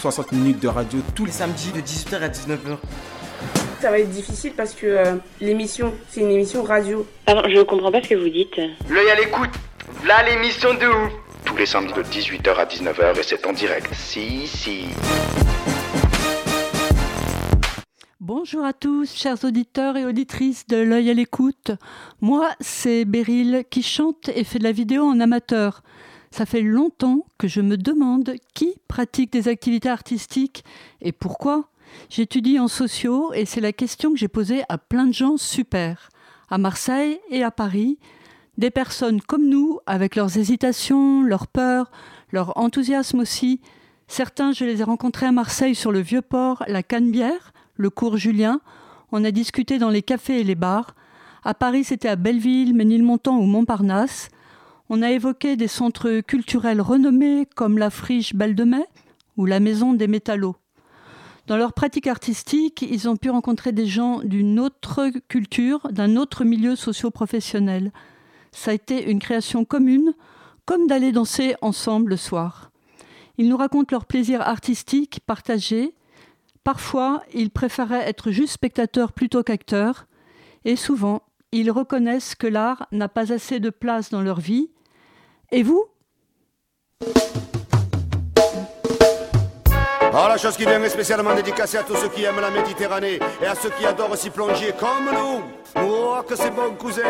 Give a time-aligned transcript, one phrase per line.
[0.00, 2.78] 60 minutes de radio tous les les samedis de 18h à 19h.
[3.82, 7.06] Ça va être difficile parce que euh, l'émission, c'est une émission radio.
[7.26, 8.56] Pardon, je comprends pas ce que vous dites.
[8.88, 9.50] L'œil à l'écoute,
[10.06, 11.12] là l'émission de ouf.
[11.44, 13.92] tous les samedis de 18h à 19h et c'est en direct.
[13.92, 14.86] Si, si.
[18.20, 21.72] Bonjour à tous, chers auditeurs et auditrices de l'œil à l'écoute.
[22.22, 25.82] Moi, c'est Beryl qui chante et fait de la vidéo en amateur.
[26.30, 30.64] Ça fait longtemps que je me demande qui pratique des activités artistiques
[31.00, 31.68] et pourquoi.
[32.08, 36.08] J'étudie en sociaux et c'est la question que j'ai posée à plein de gens super.
[36.48, 37.98] À Marseille et à Paris,
[38.58, 41.90] des personnes comme nous, avec leurs hésitations, leurs peurs,
[42.30, 43.60] leur enthousiasme aussi.
[44.06, 48.60] Certains, je les ai rencontrés à Marseille sur le Vieux-Port, la Canebière, le cours Julien.
[49.10, 50.94] On a discuté dans les cafés et les bars.
[51.42, 54.30] À Paris, c'était à Belleville, Ménilmontant ou Montparnasse.
[54.92, 58.84] On a évoqué des centres culturels renommés comme la Friche Belle de Mai
[59.36, 60.56] ou la Maison des Métallos.
[61.46, 66.42] Dans leur pratique artistique, ils ont pu rencontrer des gens d'une autre culture, d'un autre
[66.42, 67.92] milieu socio-professionnel.
[68.50, 70.12] Ça a été une création commune,
[70.66, 72.72] comme d'aller danser ensemble le soir.
[73.38, 75.94] Ils nous racontent leur plaisir artistique partagé.
[76.64, 80.08] Parfois, ils préféraient être juste spectateurs plutôt qu'acteurs.
[80.64, 84.68] Et souvent, ils reconnaissent que l'art n'a pas assez de place dans leur vie.
[85.52, 85.84] Et vous
[90.12, 93.18] Alors la chose qui vient est spécialement dédicacée à tous ceux qui aiment la Méditerranée
[93.42, 95.42] et à ceux qui adorent s'y plonger comme nous.
[95.82, 97.02] Oh, que c'est bon, cousin.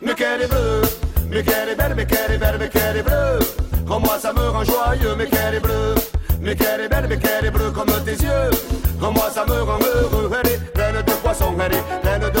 [0.00, 0.82] Mais qu'elle est bleue,
[1.28, 3.38] mais qu'elle est belle, mais qu'elle est belle, mais qu'elle est bleue.
[3.88, 5.94] Oh, moi ça me rend joyeux, mais qu'elle est bleue.
[6.40, 8.50] Mais qu'elle est belle, mais qu'elle est bleue comme tes yeux.
[9.02, 12.39] Oh, moi ça me rend heureux, elle est pleine de poissons, elle est pleine de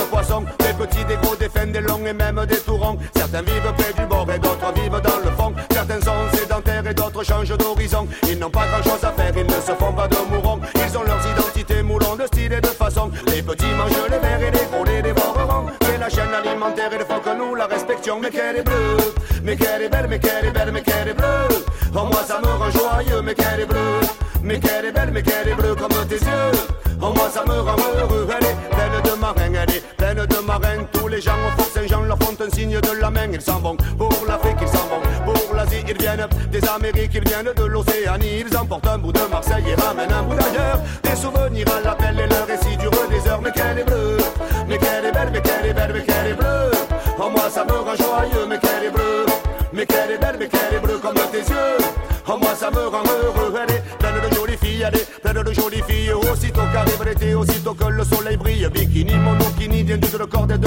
[0.80, 2.96] petits, des gros, des fins, des longs et même des tourons.
[3.14, 5.52] Certains vivent près du bord et d'autres vivent dans le fond.
[5.70, 8.06] Certains sont sédentaires et d'autres changent d'horizon.
[8.28, 10.60] Ils n'ont pas grand chose à faire, ils ne se font pas de mourons.
[10.74, 13.10] Ils ont leurs identités moulons de style et de façon.
[13.26, 15.66] Les petits mangent les verres et les gros les dévoreront.
[15.82, 18.18] C'est la chaîne alimentaire, il faut que nous la respections.
[18.20, 18.96] Mais qu'elle est bleue,
[19.44, 21.48] mais qu'elle est belle, mais qu'elle est belle, mais qu'elle est bleue.
[21.94, 24.00] Oh, moi ça me rend joyeux, mais qu'elle est bleue.
[24.42, 26.52] Mais qu'elle est belle, mais qu'elle est bleue comme tes yeux.
[27.02, 28.19] Oh, moi ça me rend heureux,
[31.20, 33.28] les gens au Saint-Jean leur font un signe de la main.
[33.32, 35.84] Ils s'en vont pour l'Afrique, ils s'en vont pour l'Asie.
[35.86, 38.44] Ils viennent des Amériques, ils viennent de l'Océanie.
[38.46, 40.80] Ils emportent un bout de Marseille et ramènent un bout d'ailleurs.
[41.02, 43.40] Des souvenirs à l'appel et le récit durent des heures.
[43.42, 44.16] Mais qu'elle est bleue,
[44.66, 46.70] mais qu'elle est belle, mais qu'elle est belle, mais qu'elle est bleue.
[47.18, 49.26] Oh, moi ça me rend joyeux, mais qu'elle est bleue.
[49.72, 51.76] Mais qu'elle est belle, mais qu'elle est bleue comme tes yeux.
[52.28, 55.42] Oh, moi ça me rend heureux, elle est pleine de jolies filles, elle est pleine
[55.42, 56.12] de jolies filles.
[56.12, 60.58] Aussitôt qu'arrive l'été, aussitôt que le soleil brille, bikini, monokini, viennent tout le corps des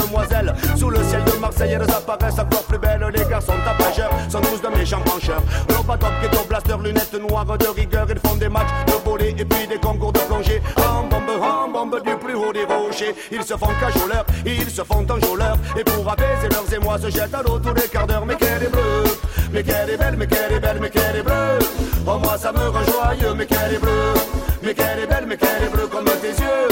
[0.77, 3.05] Sous le ciel de Marseille, elles apparaissent encore plus belles.
[3.13, 5.41] Les garçons tapageurs sont tous de méchants brancheurs.
[5.75, 8.05] Robotop, ghetto blaster, lunettes noires de rigueur.
[8.09, 10.61] Ils font des matchs de volley et puis des concours de plongée.
[10.77, 13.15] En bombe, en bombe du plus haut des rochers.
[13.31, 15.57] Ils se font cajoleurs, ils se font enjôleurs.
[15.77, 18.25] Et pour apaiser leurs émois, se jettent à l'eau tous les quarts d'heure.
[18.25, 19.03] Mais qu'elle est bleue,
[19.51, 21.59] mais qu'elle est belle, mais qu'elle est belle, mais qu'elle est bleue.
[22.05, 24.13] Oh, moi ça me rend joyeux, mais qu'elle est bleue.
[24.61, 26.67] Mais qu'elle est belle, mais qu'elle est bleue comme tes yeux.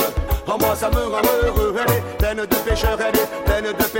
[0.47, 3.20] Oh, moi ça me rend heureux, elle est pleine de pêcheurs, elle est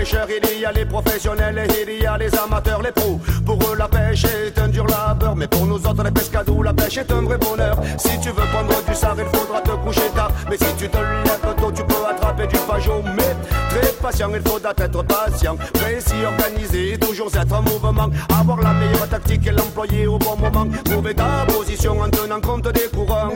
[0.01, 0.27] pêcheurs.
[0.29, 3.19] Il y a les professionnels et il y a les amateurs, les pros.
[3.45, 6.73] Pour eux, la pêche est un dur labeur, mais pour nous autres, les pescados, la
[6.73, 7.77] pêche est un vrai bonheur.
[7.97, 10.31] Si tu veux prendre du sard, il faudra te coucher tard.
[10.49, 13.03] Mais si tu te lèves tôt, tu peux attraper du fagot.
[13.15, 13.35] Mais
[13.69, 15.55] très patient, il faudra être patient.
[15.73, 18.09] Précis, organisé, toujours être en mouvement.
[18.39, 20.67] Avoir la meilleure tactique et l'employer au bon moment.
[20.83, 23.29] Trouver ta position en tenant compte des courants.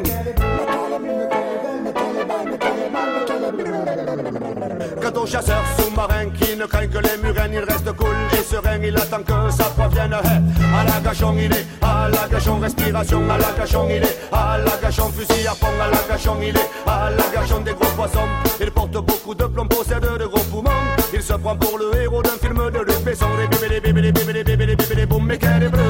[5.01, 8.79] Quant aux chasseurs sous-marins qui ne craignent que les murènes, il reste cool et serein,
[8.83, 10.13] il attend que ça provienne.
[10.13, 10.41] Hey,
[10.73, 14.57] à la gachon, il est, à la gachon, respiration, à la gachon, il est, à
[14.57, 17.91] la gachon, fusil à fond, à la gachon, il est, à la gachon des gros
[17.95, 18.27] poissons.
[18.59, 20.71] Il porte beaucoup de plomb, possède de gros poumons.
[21.13, 23.27] Il se prend pour le héros d'un film de Luc Besson.
[23.39, 25.69] Les bébés, les bébés, les bébés, les bébés, les bébés, les boum, mais qu'elle est
[25.69, 25.81] bleue,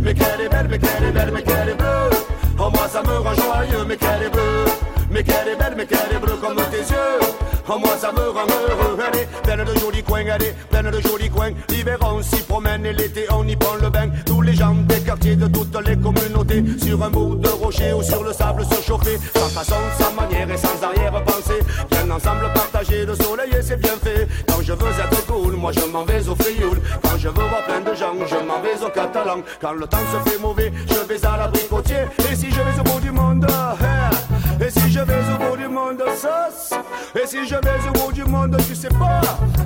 [0.00, 2.10] mais qu'elle est belle, mais qu'elle est belle, mais qu'elle est bleue.
[2.58, 4.64] Oh, moi ça me rend joyeux, mais qu'elle est bleue.
[5.10, 6.23] Mais qu'elle est belle, mais qu'elle est bleue.
[7.78, 8.98] Moi ça me rend heureux.
[9.14, 11.50] Est pleine de jolis coins, est pleine de jolis coins.
[11.68, 14.08] L'hiver on s'y promène et l'été on y prend le bain.
[14.24, 18.02] Tous les gens des quartiers de toutes les communautés, sur un bout de rocher ou
[18.02, 21.60] sur le sable se chauffer, sans façon, sans manière et sans arrière-pensée,
[21.90, 24.28] bien ensemble partager le soleil et c'est bien fait.
[24.46, 26.80] Quand je veux être cool, moi je m'en vais au frioul.
[27.02, 29.42] Quand je veux voir plein de gens, je m'en vais au catalan.
[29.60, 32.04] Quand le temps se fait mauvais, je vais à l'abricotier.
[32.30, 33.46] Et si je vais au bout du monde,
[35.04, 36.78] vais au bout du monde, sauce.
[37.14, 39.20] Et si je vais au bout du monde, tu sais pas.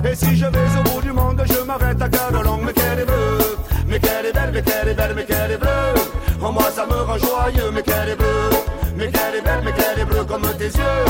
[0.07, 2.61] Et si je vais au bout du monde, je m'arrête à Cadolong.
[2.65, 3.57] Mais qu'elle est bleue,
[3.87, 6.01] mais qu'elle est belle, mais qu'elle est belle, mais qu'elle est bleue.
[6.41, 8.49] En moi ça me rend joyeux, mais qu'elle est bleue.
[8.95, 11.05] Mais qu'elle est belle, mais qu'elle est bleue comme tes yeux.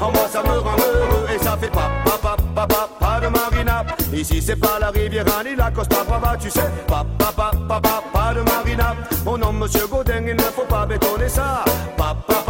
[0.00, 3.84] En moi ça me rend heureux et ça fait pas, pas, pas, pas, de marina.
[4.12, 6.70] Ici c'est pas la rivière ni la Costa Brava, tu sais.
[6.86, 8.94] Pas, pas, pas, pas, de marina.
[9.24, 11.64] Mon nom monsieur Godin, il ne faut pas bétonner ça.
[11.96, 12.43] Pas, pas,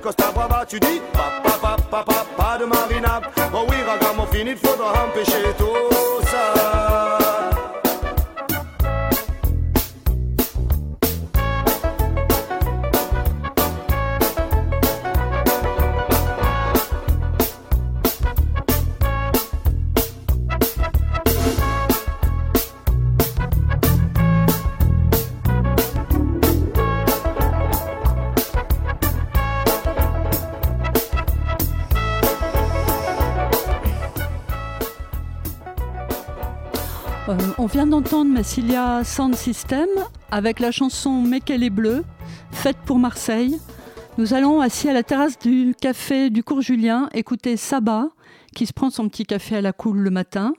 [0.00, 1.00] Costa Brava, tu dis.
[1.12, 2.04] Pas, pas, pas,
[2.36, 3.20] pas, de marina.
[3.52, 5.89] Oh oui, ragamuffin, il faudra empêcher tout
[38.30, 39.88] Massilia Sound System
[40.30, 42.04] avec la chanson est bleue,
[42.52, 43.58] faite pour Marseille.
[44.18, 48.08] Nous allons, assis à la terrasse du café du cours Julien, écouter Saba,
[48.54, 50.54] qui se prend son petit café à la cool le matin.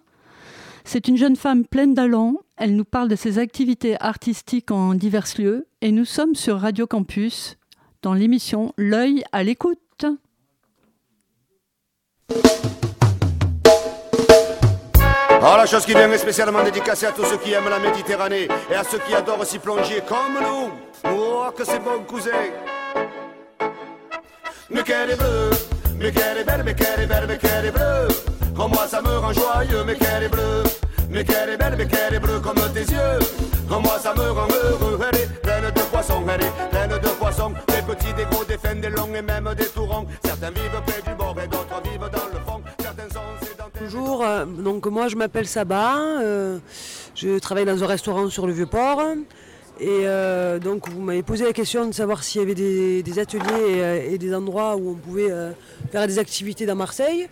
[0.84, 2.36] C'est une jeune femme pleine d'allant.
[2.58, 5.68] Elle nous parle de ses activités artistiques en divers lieux.
[5.82, 7.58] Et nous sommes sur Radio Campus,
[8.02, 10.06] dans l'émission L'œil à l'écoute.
[15.42, 18.48] Alors la chose qui vient est spécialement dédicacée à tous ceux qui aiment la Méditerranée
[18.70, 20.70] et à ceux qui adorent s'y plonger comme nous.
[21.12, 22.30] Oh que c'est bon cousin.
[24.70, 25.50] Mais qu'elle est bleue,
[25.98, 28.08] mais qu'elle est belle, mais qu'elle est belle, mais qu'elle est bleue.
[28.56, 30.62] En moi ça me rend joyeux, mais qu'elle est bleue.
[31.10, 33.20] Mais qu'elle est belle, mais qu'elle est bleue comme tes yeux.
[33.72, 35.00] En moi ça me rend heureux.
[35.12, 37.52] Elle est pleine de poissons, elle est pleine de poissons.
[37.68, 40.06] Des petits, des gros, des fins, des longs et même des tourons.
[40.24, 41.91] Certains vivent près du bord et d'autres vivent
[43.84, 46.60] Bonjour, euh, donc moi je m'appelle Saba, euh,
[47.16, 49.02] je travaille dans un restaurant sur le Vieux-Port.
[49.80, 53.42] Et euh, donc vous m'avez posé la question de savoir s'il y avait des, ateliers
[53.70, 55.32] et, euh, et des endroits où on pouvait
[55.92, 57.28] faire des activités dans Marseille.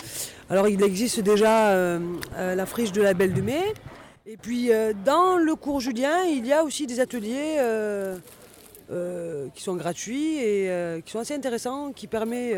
[0.49, 1.99] Alors il existe déjà
[2.35, 3.73] la friche de la Belle de Mai.
[4.25, 4.71] Et puis
[5.05, 7.57] dans le cours Julien, il y a aussi des ateliers
[9.53, 12.57] qui sont gratuits et qui sont assez intéressants, qui permettent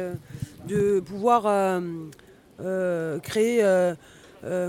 [0.66, 1.82] de pouvoir
[3.22, 3.94] créer euh,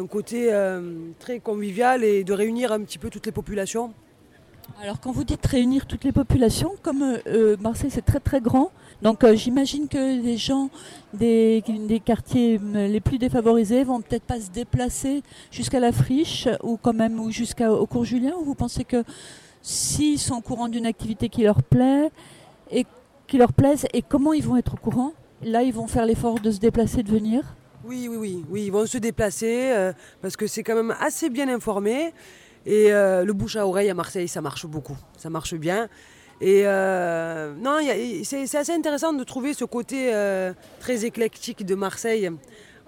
[0.02, 3.92] un côté euh, très convivial et de réunir un petit peu toutes les populations.
[4.82, 8.40] Alors quand vous dites réunir toutes les populations, comme euh, euh, Marseille c'est très très
[8.40, 10.70] grand, donc euh, j'imagine que les gens
[11.14, 11.62] des,
[12.04, 16.94] quartiers euh, les plus défavorisés vont peut-être pas se déplacer jusqu'à la friche ou quand
[16.94, 19.04] même ou jusqu'au cours Julien ou vous pensez que
[19.62, 22.10] s'ils sont au courant d'une activité qui leur plaît
[22.70, 22.86] et
[23.26, 25.12] qui leur plaise et comment ils vont être au courant?
[25.42, 27.42] Là ils vont faire l'effort de se déplacer, de venir?
[27.84, 31.30] Oui, oui, oui, oui, ils vont se déplacer euh, parce que c'est quand même assez
[31.30, 32.14] bien informé.
[32.64, 35.88] Et euh, le bouche à oreille à Marseille, ça marche beaucoup, ça marche bien.
[36.40, 37.78] Et euh, non,
[38.22, 40.12] c'est assez intéressant de trouver ce côté
[40.80, 42.30] très éclectique de Marseille.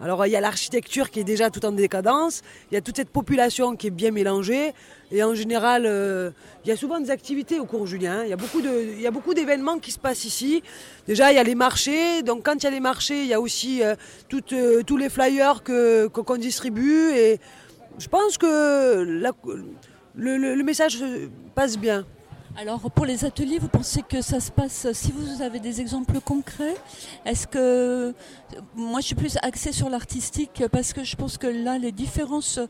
[0.01, 2.97] Alors il y a l'architecture qui est déjà tout en décadence, il y a toute
[2.97, 4.73] cette population qui est bien mélangée,
[5.13, 6.31] et en général, euh,
[6.65, 8.25] il y a souvent des activités au cours Julien.
[8.25, 10.63] Il y a beaucoup de- il y a beaucoup d'événements qui se passent ici.
[11.07, 13.35] Déjà, il y a les marchés, donc quand il y a les marchés, il y
[13.35, 13.95] a aussi euh,
[14.53, 17.39] euh, tous les flyers que- qu'on distribue, et
[17.99, 20.99] je pense que le, le- message
[21.55, 22.05] passe bien.
[22.57, 26.21] Alors pour les ateliers, vous pensez que ça se passe, si vous avez des exemples
[26.21, 26.77] concrets,
[27.25, 28.15] est-ce que
[28.77, 32.61] moi je suis plus axée sur l'artistique parce que je pense que là les différences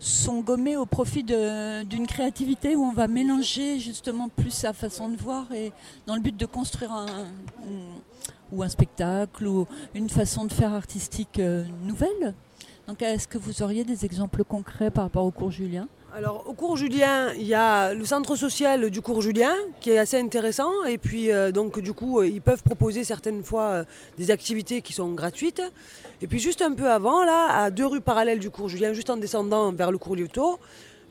[0.00, 5.16] sont gommées au profit d'une créativité où on va mélanger justement plus sa façon de
[5.16, 5.72] voir et
[6.06, 7.06] dans le but de construire un,
[8.50, 12.34] ou un spectacle ou une façon de faire artistique euh, nouvelle.
[12.88, 15.86] Donc est-ce que vous auriez des exemples concrets par rapport au cours Julien?
[16.16, 19.98] Alors, au cours Julien, il y a le centre social du cours Julien qui est
[19.98, 20.72] assez intéressant.
[20.86, 23.84] Et puis, euh, donc, du coup, euh, ils peuvent proposer certaines fois euh,
[24.16, 25.62] des activités qui sont gratuites.
[26.22, 29.10] Et puis, juste un peu avant, là, à deux rues parallèles du cours Julien, juste
[29.10, 30.58] en descendant vers le cours Lieutot,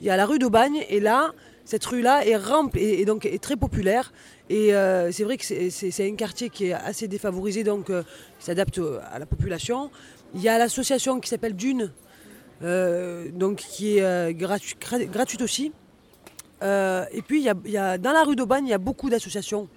[0.01, 0.83] il y a la rue d'Aubagne.
[0.89, 1.31] Et là,
[1.63, 4.11] cette rue-là est remplie et, donc est très populaire.
[4.49, 4.69] Et
[5.11, 8.79] c'est vrai que c'est- un quartier qui est assez défavorisé, donc qui s'adapte
[9.11, 9.91] à la population.
[10.33, 11.91] Il y a l'association qui s'appelle Dune,
[12.61, 15.71] donc qui est euh, gratu- gra- gratuite aussi.
[16.63, 19.67] Euh, et puis y a- dans la rue d'Aubagne, il y a beaucoup d'associations,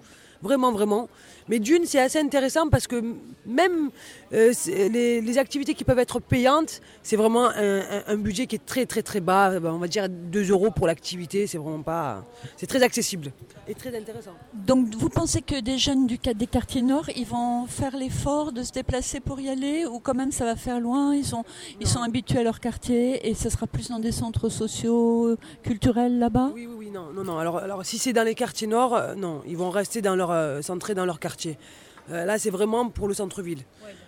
[0.42, 1.08] vraiment, vraiment.
[1.50, 3.02] Mais d'une, c'est assez intéressant parce que
[3.44, 3.90] même
[4.32, 8.54] euh, les, les activités qui peuvent être payantes, c'est vraiment un, un- un budget qui
[8.56, 9.58] est très, très, très bas.
[9.60, 12.24] Ben, On va dire 2 euros pour l'activité, c'est vraiment pas.
[12.56, 13.32] C'est très accessible
[13.68, 14.32] et très intéressant.
[14.54, 18.62] Donc vous pensez que des jeunes du, des quartiers nord, ils vont faire l'effort de
[18.62, 21.14] se déplacer pour y aller ou quand même ça va faire loin?
[21.14, 21.44] Ils sont,
[21.80, 26.18] ils sont habitués à leur quartier et ça sera plus dans des centres sociaux, culturels
[26.18, 26.50] là-bas?
[26.54, 27.38] Oui, oui, oui, non, non, non.
[27.38, 30.30] Alors, alors si c'est dans les quartiers nord, euh, non, ils vont rester dans leur,
[30.30, 31.39] euh, centrés dans leur quartier.
[31.46, 33.60] Euh, là, c'est vraiment pour le centre-ville.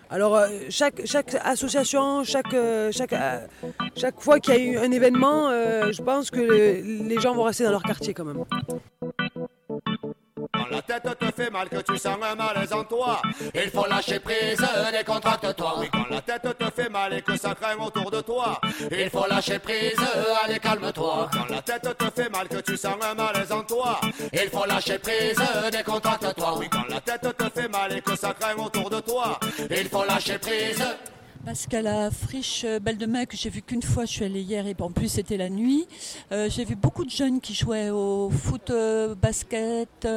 [0.09, 3.15] Alors, euh, chaque, chaque association, chaque, euh, chaque,
[3.95, 7.43] chaque fois qu'il y a eu un événement, je pense que le- les gens vont
[7.43, 8.43] rester dans leur quartier quand même.
[10.53, 13.19] Quand la tête te fait mal, que tu sens un malaise en toi,
[13.55, 15.75] il faut lâcher prise, décontracte-toi.
[15.79, 19.09] Oui, quand la tête te fait mal et que ça craint autour de toi, il
[19.09, 19.97] faut lâcher prise,
[20.43, 21.29] allez calme-toi.
[21.33, 23.99] Quand la tête te fait mal, que tu sens un malaise en toi,
[24.31, 25.41] il faut lâcher prise,
[25.71, 26.57] décontracte-toi.
[26.59, 29.39] Oui, quand la tête te fait mal et que ça craint autour de toi,
[29.71, 30.83] il faut lâcher prise.
[31.45, 34.23] Parce qu'à la friche euh, Belle de Mai, que j'ai vu qu'une fois, je suis
[34.23, 35.85] allée hier et en plus c'était la nuit,
[36.31, 40.07] euh, j'ai vu beaucoup de jeunes qui jouaient au foot, euh, basket,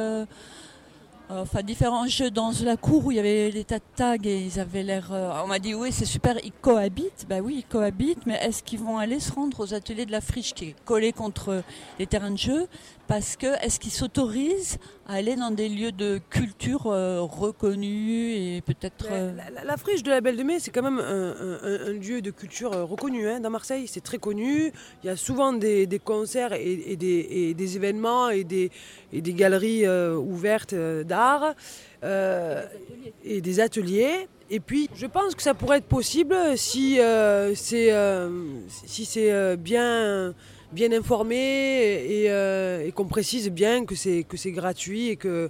[1.29, 4.39] enfin différents jeux dans la cour où il y avait des tas de tags et
[4.45, 5.11] ils avaient l'air...
[5.43, 7.25] on m'a dit oui c'est super, ils cohabitent.
[7.27, 10.21] Ben oui, ils cohabitent, mais est-ce qu'ils vont aller se rendre aux ateliers de la
[10.21, 11.61] friche qui est collé contre
[11.99, 12.67] les terrains de jeu?
[13.07, 18.61] Parce que est-ce qu'ils s'autorisent à aller dans des lieux de culture euh, reconnus et
[18.65, 19.05] peut-être...
[19.09, 21.87] euh, La, la- la friche de la Belle de Mai, c'est quand même un, un-
[21.87, 23.87] un lieu de culture euh, reconnu hein, dans Marseille.
[23.87, 24.73] C'est très connu.
[25.03, 28.71] Il y a souvent des, des concerts et, et des, et des événements et des,
[29.13, 31.53] et des galeries euh, ouvertes d'art
[33.23, 34.27] et des ateliers.
[34.49, 36.99] Et puis, je pense que ça pourrait être possible si
[37.55, 37.91] c'est
[38.85, 40.33] si c'est bien
[40.71, 45.49] bien informé et, euh, et qu'on précise bien que c'est que c'est gratuit et que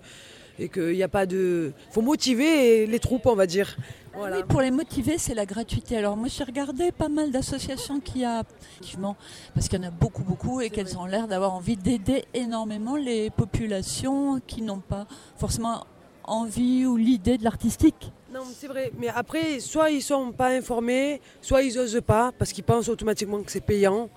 [0.59, 3.77] et qu'il n'y a pas de faut motiver les troupes on va dire
[4.17, 4.37] voilà.
[4.37, 5.95] Oui, pour les motiver, c'est la gratuité.
[5.95, 9.15] Alors moi, j'ai regardé pas mal d'associations qui a, effectivement,
[9.53, 12.95] parce qu'il y en a beaucoup, beaucoup, et qu'elles ont l'air d'avoir envie d'aider énormément
[12.95, 15.05] les populations qui n'ont pas
[15.37, 15.85] forcément
[16.23, 18.11] envie ou l'idée de l'artistique.
[18.33, 18.91] Non, c'est vrai.
[18.97, 23.43] Mais après, soit ils sont pas informés, soit ils osent pas parce qu'ils pensent automatiquement
[23.43, 24.09] que c'est payant.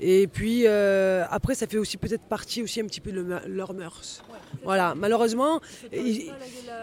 [0.00, 3.40] Et puis euh, après, ça fait aussi peut-être partie aussi un petit peu de le-
[3.48, 4.22] leur mœurs.
[4.62, 5.60] Voilà, malheureusement,
[5.92, 6.32] ils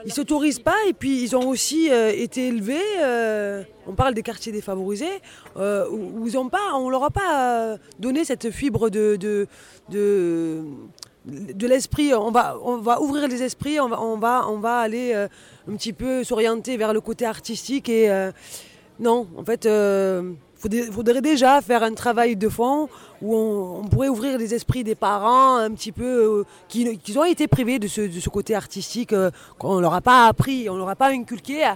[0.05, 2.75] ne s'autorisent pas et puis ils ont aussi euh, été élevés.
[3.01, 5.21] euh, on parle des quartiers défavorisés
[5.55, 9.47] où, ils ont pas, on leur a pas donné cette fibre de, de,
[9.89, 10.63] de,
[11.25, 12.13] de l'esprit.
[12.13, 15.75] On va, on va ouvrir les esprits, on va, on va, on va aller un
[15.75, 18.09] petit peu s'orienter vers le côté artistique et
[18.99, 19.67] non, en fait,
[20.91, 22.89] faudrait déjà faire un travail de fond
[23.21, 27.17] où on, on pourrait ouvrir les esprits des parents un petit peu euh, qui, qui
[27.17, 30.69] ont été privés de ce, de ce côté artistique euh, qu'on leur a pas appris,
[30.69, 31.75] on leur a pas inculqué à,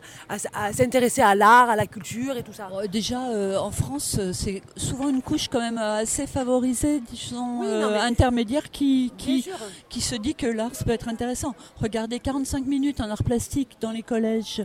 [0.73, 2.69] s'intéresser à l'art, à la culture et tout ça.
[2.73, 7.67] Euh, Déjà, euh, en France, c'est souvent une couche quand même assez favorisée, disons, Oui,
[7.67, 9.47] non, mais- intermédiaire, qui, qui,
[9.89, 11.53] qui se dit que l'art, ça peut être intéressant.
[11.81, 14.63] Regardez 45 minutes en art plastique dans les collèges,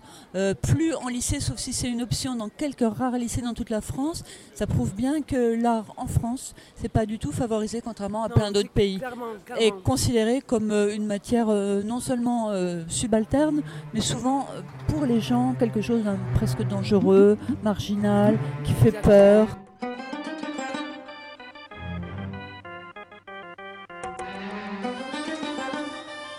[0.62, 3.81] plus en lycée, sauf si c'est une option dans quelques rares lycées dans toute la
[3.81, 4.23] France,
[4.54, 8.35] ça prouve bien que l'art en France, c'est pas du tout favorisé, contrairement à Non,
[8.35, 8.99] plein d'autres pays.
[8.99, 9.26] clairement,
[9.59, 14.47] Et considéré comme euh, une matière euh, non seulement euh, subalterne, mais souvent
[14.88, 19.49] pour les gens quelque chose d'un presque dangereux, marginal, qui fait peur.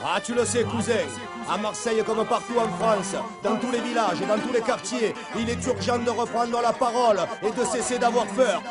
[0.03, 0.93] Ah, tu le sais, cousin.
[1.49, 5.13] À Marseille comme partout en France, dans tous les villages et dans tous les quartiers,
[5.37, 8.61] il est urgent de reprendre la parole et de cesser d'avoir peur.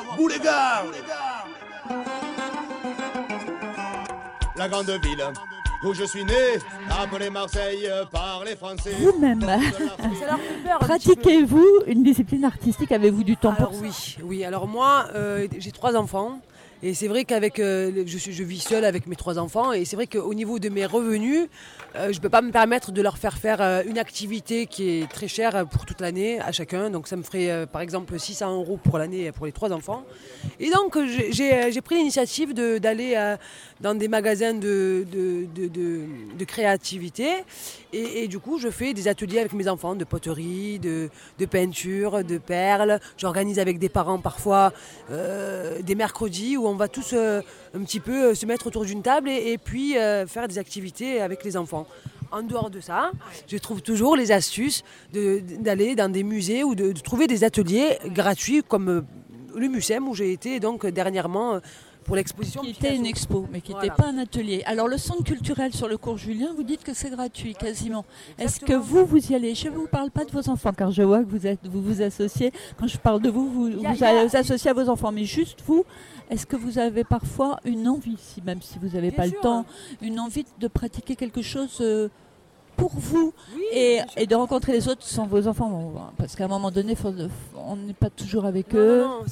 [4.57, 5.25] La grande ville
[5.85, 6.33] où je suis né,
[6.91, 8.95] appelée Marseille par les Français.
[9.00, 9.45] Vous-même,
[10.81, 14.45] pratiquez-vous une discipline artistique Avez-vous du temps Alors pour ça oui, oui.
[14.45, 16.38] Alors moi, euh, j'ai trois enfants.
[16.83, 19.73] Et c'est vrai qu'avec, euh, je, vis seule avec mes trois enfants.
[19.73, 21.49] Et c'est vrai qu'au niveau de mes revenus,
[21.97, 24.90] euh, je ne peux pas me permettre de leur faire faire euh, une activité qui
[24.90, 26.90] est très chère pour toute l'année à chacun.
[26.90, 30.04] Donc ça me ferait par exemple 600 euros pour l'année pour les trois enfants.
[30.61, 30.99] Et donc
[31.31, 33.35] j'ai- pris l'initiative d'aller
[33.81, 37.28] dans des magasins de, de, de- créativité.
[37.93, 41.11] Et, du coup, je fais des ateliers avec mes enfants de poterie, de,
[41.47, 43.00] peinture, de perles.
[43.16, 44.73] J'organise avec des parents parfois
[45.11, 47.40] euh, des mercredis où on va tous euh,
[47.75, 49.95] un petit peu euh, se mettre autour d'une table et, puis
[50.26, 51.87] faire des activités avec les enfants.
[52.31, 53.12] En dehors de ça,
[53.49, 58.62] je trouve toujours les astuces d'aller dans des musées ou de, trouver des ateliers gratuits
[58.66, 59.04] comme
[59.54, 61.61] le MUSEM où j'ai été donc dernièrement
[62.04, 62.62] pour l'exposition.
[62.62, 64.62] Qui était une expo, mais qui n'était pas un atelier.
[64.66, 68.04] Alors le centre culturel sur le cours Julien, vous dites que c'est gratuit quasiment.
[68.38, 69.54] Est-ce que vous, vous y allez?
[69.54, 71.82] Je ne vous parle pas de vos enfants, car je vois que vous êtes, vous,
[71.82, 72.52] vous associez.
[72.78, 75.84] Quand je parle de vous, vous vous, associez à vos enfants, mais juste vous.
[76.30, 79.66] Est-ce que vous avez parfois une envie, si, même si vous n'avez pas le temps,
[80.00, 82.08] une envie de pratiquer quelque chose euh,
[82.76, 83.33] pour vous
[83.73, 86.95] et, de rencontrer les autres sans vos enfants Parce qu'à un moment donné,
[87.57, 89.04] on n'est pas toujours avec eux.
[89.04, 89.25] Non,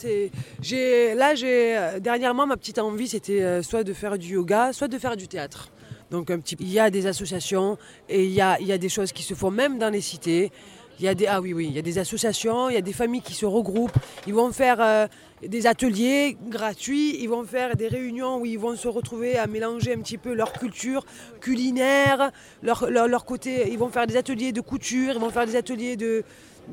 [0.61, 4.73] j'ai, là, j'ai, euh, dernièrement, ma petite envie, c'était euh, soit de faire du yoga,
[4.73, 5.71] soit de faire du théâtre.
[6.11, 8.79] Donc un petit, il y a des associations et il y a, il y a
[8.79, 10.53] des choses qui se font même dans les cités.
[10.99, 12.83] Il y a des, ah oui, oui, il y a des associations, il y a
[12.83, 13.97] des familles qui se regroupent.
[14.27, 15.07] Ils vont faire euh,
[15.47, 19.95] des ateliers gratuits, ils vont faire des réunions où ils vont se retrouver à mélanger
[19.95, 21.05] un petit peu leur culture
[21.41, 22.31] culinaire,
[22.63, 23.71] leur, leur, côté.
[23.71, 26.25] Ils vont faire des ateliers de couture, ils vont faire des ateliers de,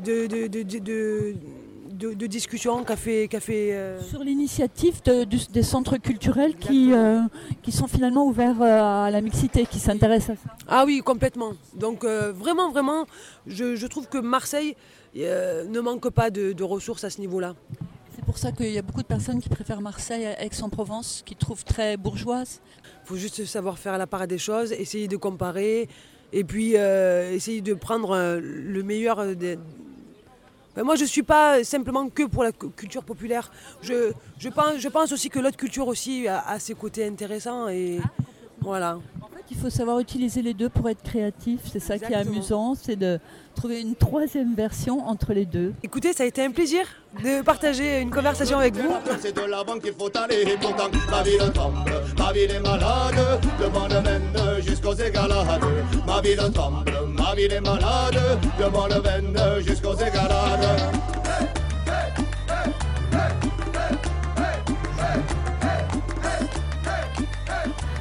[0.04, 1.36] de, de, de
[2.00, 3.28] de, discussion fait.
[3.40, 5.02] fait euh, Sur l'initiative
[5.52, 7.22] des centres culturels qui, euh,
[7.62, 10.56] qui sont finalement ouverts euh, à la mixité, qui s'intéressent à ça.
[10.68, 11.54] Ah oui, complètement.
[11.76, 13.06] Donc vraiment, vraiment,
[13.48, 14.76] je, trouve que Marseille
[15.16, 17.56] ne manque pas de, ressources à ce niveau-là.
[18.20, 21.38] C'est pour ça qu'il y a beaucoup de personnes qui préfèrent Marseille à Aix-en-Provence, qui
[21.38, 22.60] trouvent très bourgeoise.
[22.84, 25.88] Il faut juste savoir faire la part des choses, essayer de comparer,
[26.34, 29.58] et puis essayer de prendre le meilleur des
[30.76, 33.52] ben, moi, je ne suis pas simplement que pour la culture populaire.
[33.82, 37.70] Je, je, pense, je pense aussi que l'autre culture aussi a, ses côtés intéressants.
[37.70, 38.02] Et
[38.60, 39.00] voilà.
[39.50, 41.62] En fait, il faut savoir utiliser les deux pour être créatif.
[41.72, 43.20] C'est ça qui est amusant, c'est de
[43.56, 45.74] trouver une troisième version entre les deux.
[45.84, 46.86] Écoutez, ça a été un plaisir
[47.24, 48.94] de partager une conversation avec vous.
[49.20, 53.96] C'est de l'avant qu'il faut aller, pourtant ma ville tremble, ma ville est malade, le
[53.96, 55.64] le mène jusqu'aux égalades.
[56.06, 58.20] Ma ville tremble, ma ville est malade,
[58.60, 61.19] le le mène jusqu'aux égalades.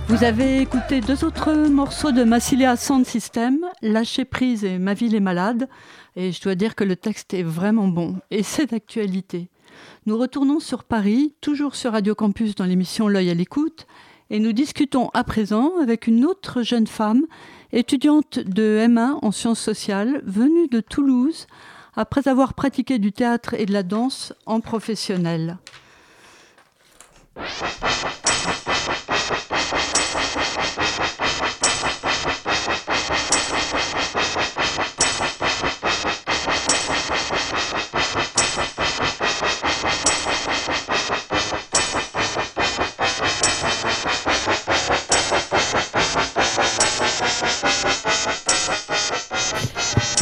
[0.08, 5.14] Vous avez écouté deux autres morceaux de Massilia Sound System, Lâcher prise et Ma ville
[5.14, 5.68] est malade,
[6.16, 9.50] et je dois dire que le texte est vraiment bon, et c'est d'actualité.
[10.06, 13.86] Nous retournons sur Paris, toujours sur Radio Campus dans l'émission L'œil à l'écoute,
[14.30, 17.26] et nous discutons à présent avec une autre jeune femme,
[17.72, 21.46] étudiante de M1 en sciences sociales, venue de Toulouse,
[21.96, 25.58] après avoir pratiqué du théâtre et de la danse en professionnel.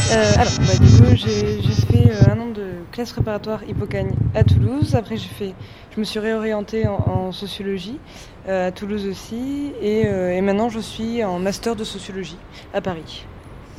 [0.09, 4.43] Euh, alors, bah, du coup, j'ai fait euh, un an de classe préparatoire Hippocagne à
[4.43, 4.95] Toulouse.
[4.95, 5.53] Après, fait,
[5.93, 7.99] je me suis réorientée en, sociologie
[8.47, 9.73] euh, à Toulouse aussi.
[9.81, 12.37] Et, et, maintenant, je suis en master de sociologie
[12.73, 13.25] à Paris.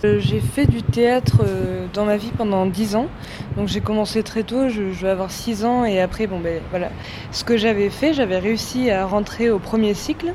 [0.02, 1.38] J'ai fait du théâtre
[1.92, 3.06] dans ma vie pendant 10 ans.
[3.56, 5.84] Donc, j'ai commencé très tôt, je, je, vais avoir 6 ans.
[5.86, 6.90] Et après, bon, ben voilà.
[7.32, 10.34] Ce que j'avais fait, j'avais réussi à rentrer au premier cycle.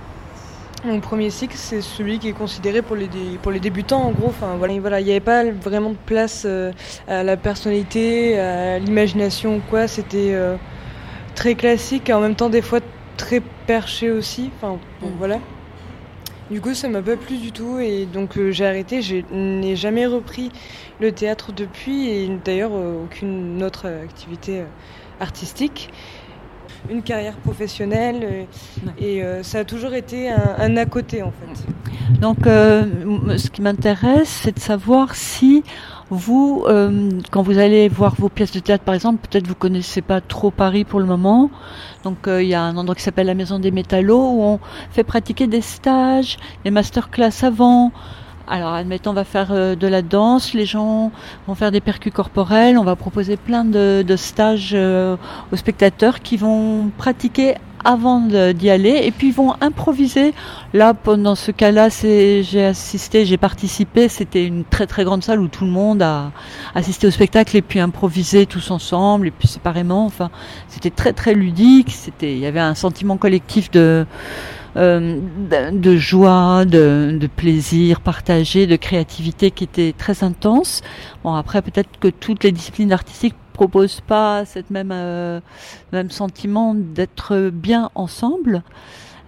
[0.85, 3.07] Mon premier cycle, c'est celui qui est considéré pour les,
[3.41, 4.27] pour les débutants, en gros.
[4.27, 6.73] Enfin, voilà, voilà, il n'y avait pas vraiment de place euh,
[7.07, 9.87] à la personnalité, à l'imagination ou quoi.
[9.87, 10.57] C'était euh,
[11.35, 12.81] très classique et en même temps, des fois,
[13.15, 14.51] très perché aussi.
[14.57, 15.13] Enfin, bon, mm.
[15.17, 15.39] voilà.
[16.51, 19.01] Du coup, ça m'a pas plu du tout et donc euh, j'ai arrêté.
[19.01, 20.51] Je n'ai jamais repris
[20.99, 24.63] le théâtre depuis et d'ailleurs aucune autre activité
[25.21, 25.89] artistique
[26.89, 28.43] une carrière professionnelle euh,
[28.99, 32.19] et euh, ça a toujours été un, à côté en fait.
[32.19, 32.85] Donc euh,
[33.37, 35.63] ce qui m'intéresse c'est de savoir si
[36.09, 36.65] vous,
[37.31, 40.51] quand vous allez voir vos pièces de théâtre par exemple, peut-être vous connaissez pas trop
[40.51, 41.49] Paris pour le moment,
[42.03, 44.59] donc il y a un endroit qui s'appelle la Maison des Métallos où on
[44.91, 47.91] fait pratiquer des stages, des masterclass avant,
[48.47, 51.11] alors, admettons, on va faire euh, de la danse, les gens
[51.47, 55.15] vont faire des percus corporels, on va proposer plein de, stages euh,
[55.51, 60.33] aux spectateurs qui vont pratiquer avant d'y aller et puis vont improviser.
[60.73, 64.07] Là, pendant ce cas-là, j'ai assisté, j'ai participé.
[64.07, 66.31] C'était une très très grande salle où tout le monde a
[66.75, 70.05] assisté au spectacle et puis improvisé tous ensemble et puis séparément.
[70.05, 70.29] Enfin,
[70.69, 71.91] c'était très très ludique.
[71.91, 74.05] C'était, il y avait un sentiment collectif de
[74.75, 75.19] euh,
[75.71, 80.81] de joie, de, plaisir partagé, de créativité qui était très intense.
[81.23, 85.39] Bon, après, peut-être que toutes les disciplines artistiques proposent pas cette même euh,
[85.91, 88.63] même sentiment d'être bien ensemble.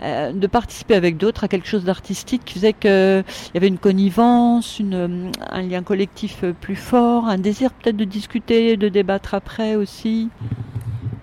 [0.02, 3.78] Euh, de participer avec d'autres à quelque chose d'artistique qui faisait qu'il y avait une
[3.78, 10.30] connivence, un lien collectif plus fort, un désir peut-être de discuter, de débattre après aussi.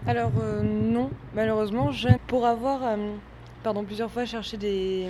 [0.07, 0.31] Alors
[0.63, 1.91] non, malheureusement,
[2.29, 2.81] pour avoir
[3.63, 5.07] pardon, plusieurs fois cherché des,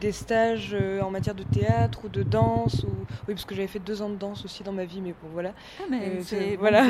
[0.00, 2.88] des stages euh, en matière de théâtre ou de danse, ou
[3.28, 5.28] oui parce que j'avais fait deux ans de danse aussi dans ma vie, mais bon
[5.32, 5.52] voilà.
[5.80, 6.82] Ah, mais Euh, c'est- voilà,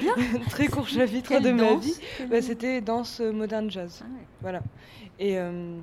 [0.00, 0.14] bien.
[0.50, 1.94] Très court chapitre Quelle de ma vie.
[2.30, 4.02] Bah, C'était danse euh, moderne jazz.
[4.04, 4.08] Ah
[4.40, 4.60] Voilà.
[5.18, 5.76] Et euh,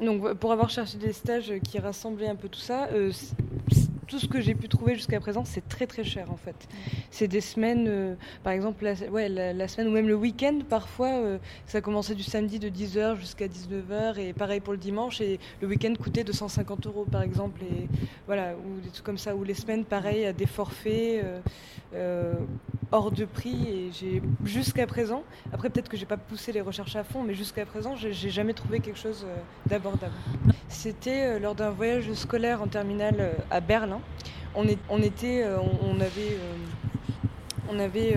[0.00, 2.88] donc pour avoir cherché des stages qui rassemblaient un peu tout ça,
[4.06, 6.68] tout ce que j'ai pu trouver jusqu'à présent, c'est très très cher en fait.
[7.10, 8.14] C'est des semaines, euh,
[8.44, 12.22] par exemple la, ouais, la, semaine ou même le week-end, parfois euh, ça commençait du
[12.22, 16.86] samedi de 10h jusqu'à 19h et pareil pour le dimanche et le week-end coûtait 250
[16.86, 17.88] euros par exemple et
[18.26, 21.24] voilà ou des trucs comme ça ou les semaines pareil à des forfaits
[21.94, 22.34] euh,
[22.92, 26.96] hors de prix et j'ai jusqu'à présent après peut-être que j'ai pas poussé les recherches
[26.96, 29.26] à fond mais jusqu'à présent j'ai jamais trouvé quelque chose
[29.66, 30.14] d'abordable
[30.68, 33.95] c'était lors d'un voyage scolaire en terminale à Berlin
[35.02, 36.38] était euh, on, avait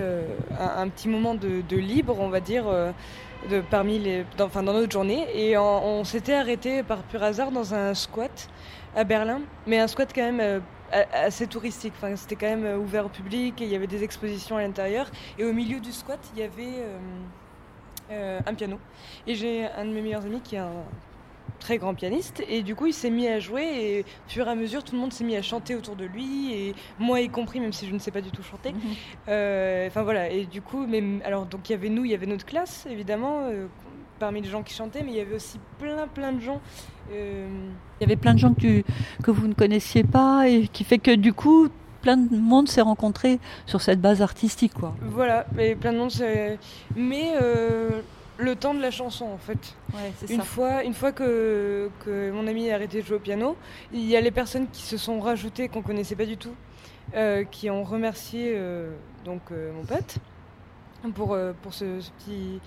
[0.02, 0.26] euh,
[0.58, 2.64] un, petit moment de, libre on va dire
[3.70, 7.74] parmi les dans, enfin, dans notre journée et on, s'était arrêté par pur hasard dans
[7.74, 8.48] un squat
[8.96, 10.62] à Berlin mais un squat quand même
[11.12, 11.92] assez touristique.
[11.96, 15.08] Enfin, c'était quand même ouvert au public et il y avait des expositions à l'intérieur.
[15.38, 16.84] Et au milieu du squat, il y avait
[18.10, 18.76] un piano.
[19.24, 20.72] Et j'ai un de mes meilleurs amis qui est un
[21.60, 24.50] très grand pianiste et du coup il s'est mis à jouer et au fur et
[24.50, 27.28] à mesure tout le monde s'est mis à chanter autour de lui et moi y
[27.28, 28.74] compris même si je ne sais pas du tout chanter
[29.28, 32.14] Euh, enfin voilà et du coup mais alors donc il y avait nous il y
[32.14, 33.66] avait notre classe évidemment euh,
[34.18, 36.60] parmi les gens qui chantaient mais il y avait aussi plein plein de gens
[37.12, 37.46] euh,
[38.00, 38.84] Il y avait plein de gens que, tu-
[39.22, 41.68] que vous ne connaissiez pas et qui fait que du coup,
[42.02, 44.72] plein de monde s'est rencontré sur cette base artistique.
[44.74, 44.94] Quoi.
[45.02, 46.12] Voilà, mais plein de monde.
[46.96, 47.32] Mais
[48.40, 49.76] le temps de la chanson, en fait.
[50.28, 50.44] une ça.
[50.44, 53.56] fois, une fois que, que mon ami a arrêté de jouer au piano,
[53.92, 56.54] il y a les personnes qui se sont rajoutées qu'on connaissait pas du tout,
[57.14, 58.92] euh, qui ont remercié euh,
[59.24, 60.18] donc euh, mon pote
[61.14, 62.60] pour euh, pour ce, ce petit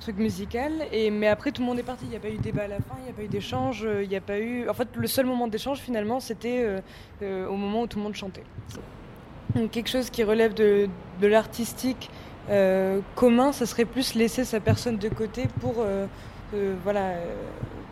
[0.00, 0.72] truc musical.
[0.92, 2.04] Et mais après tout le monde est parti.
[2.04, 3.86] Il n'y a pas eu débat à la fin, il n'y a pas eu d'échange,
[4.02, 4.68] il n'y a pas eu.
[4.68, 6.82] En fait, le seul moment d'échange finalement, c'était
[7.22, 8.44] au moment où tout le monde chantait.
[9.54, 10.88] Donc, quelque chose qui relève de,
[11.20, 12.10] de l'artistique
[12.50, 16.06] euh, commun, ça serait plus laisser sa personne de côté pour, euh,
[16.54, 17.14] euh, voilà,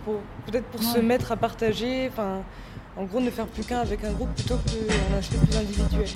[0.05, 2.43] pour peut-être pour se mettre à partager, enfin,
[2.97, 6.09] en gros, ne faire plus qu'un avec un groupe plutôt qu'un aspect plus individuel.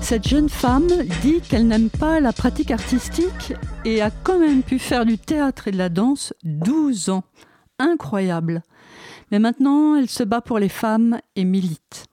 [0.00, 0.88] Cette jeune femme
[1.20, 3.52] dit qu'elle n'aime pas la pratique artistique
[3.84, 7.22] et a quand même pu faire du théâtre et de la danse 12 ans.
[7.78, 8.62] Incroyable.
[9.30, 12.06] Mais maintenant, elle se bat pour les femmes et milite.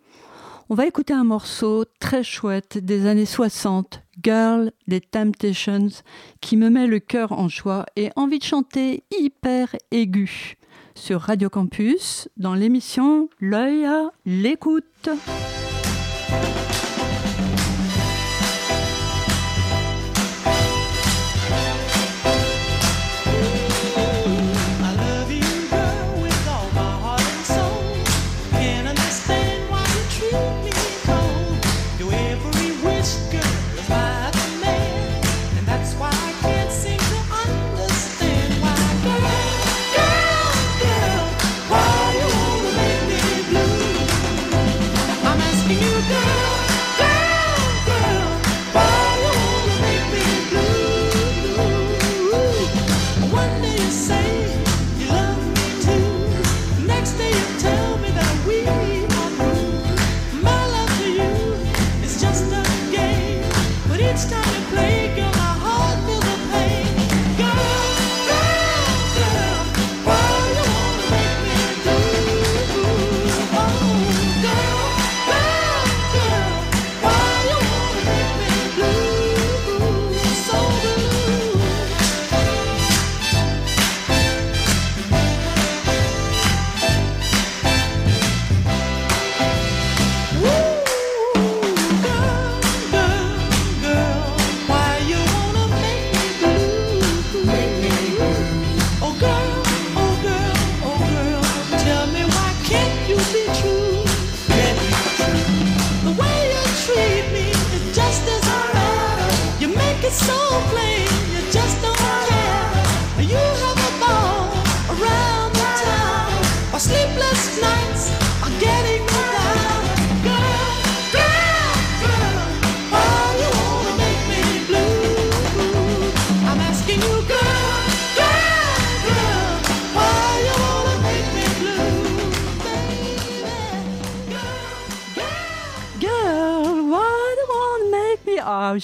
[0.70, 6.04] On va écouter un morceau très chouette des années 60, Girl des Temptations,
[6.42, 10.56] qui me met le cœur en joie et envie de chanter hyper aigu
[10.94, 15.10] sur Radio Campus dans l'émission L'œil à l'écoute.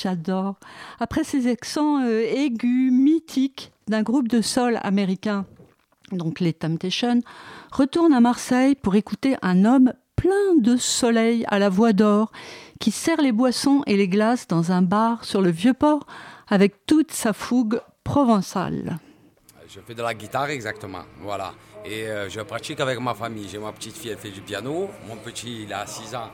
[0.02, 0.56] J'adore.
[1.00, 5.46] Après ces accents euh, aigus, mythiques d'un groupe de sol américain,
[6.12, 7.22] donc les Temptations,
[7.72, 12.32] retourne à Marseille pour écouter un homme plein de soleil à la voix d'or
[12.80, 16.06] qui sert les boissons et les glaces dans un bar sur le Vieux-Port
[16.48, 18.98] avec toute sa fougue provençale.
[19.68, 21.54] Je fais de la guitare exactement, voilà.
[21.86, 23.48] Et euh, je pratique avec ma famille.
[23.48, 24.90] J'ai ma petite fille, elle fait du piano.
[25.08, 26.30] Mon petit, il a 6 ans.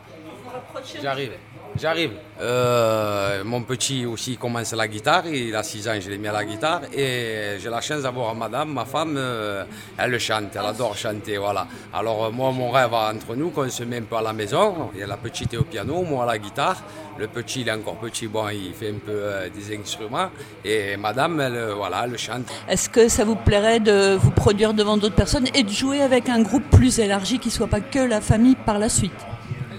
[1.02, 1.34] J'arrive,
[1.80, 2.12] j'arrive.
[2.40, 5.28] Euh, mon petit aussi commence la guitare.
[5.28, 6.82] Il a 6 ans, je l'ai mis à la guitare.
[6.94, 9.64] Et j'ai la chance d'avoir madame, ma femme, euh,
[9.98, 11.68] elle chante, elle adore chanter, voilà.
[11.94, 14.90] Alors euh, moi, mon rêve entre nous, qu'on se met un peu à la maison.
[14.94, 16.78] Il y a la petite est au piano, moi à la guitare.
[17.18, 20.30] Le petit, il est encore petit, bon, il fait un peu euh, des instruments.
[20.64, 22.52] Et madame, elle, voilà, elle chante.
[22.70, 26.30] Est-ce que ça vous plairait de vous produire devant d'autres personnes et de jouer avec
[26.30, 29.37] un groupe plus élargi qui soit pas que la famille par la suite?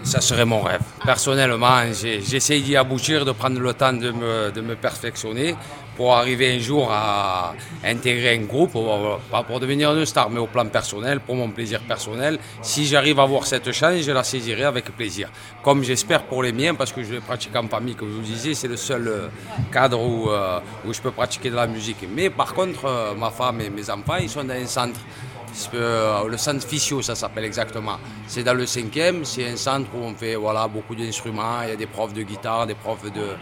[0.08, 0.80] Ça serait mon rêve.
[1.04, 5.54] Personnellement, j'essaye d'y aboutir, de prendre le temps de me, de me perfectionner
[5.98, 7.52] pour arriver un jour à
[7.84, 8.72] intégrer un groupe,
[9.30, 12.38] pas pour devenir une star, mais au plan personnel, pour mon plaisir personnel.
[12.62, 15.28] Si j'arrive à avoir cette chance, je la saisirai avec plaisir.
[15.62, 18.54] Comme j'espère pour les miens, parce que je pratique en famille, comme je vous disais,
[18.54, 19.28] c'est le seul euh,
[19.70, 22.08] cadre où, euh, où je peux pratiquer de la musique.
[22.16, 25.00] Mais par contre, euh, ma femme et mes enfants, ils sont dans un centre.
[25.74, 27.96] Euh, le centre Fissio, ça s'appelle exactement.
[28.26, 31.72] C'est dans le cinquième, c'est un centre où on fait voilà, beaucoup d'instruments, il y
[31.72, 33.36] a des profs de guitare, des profs de...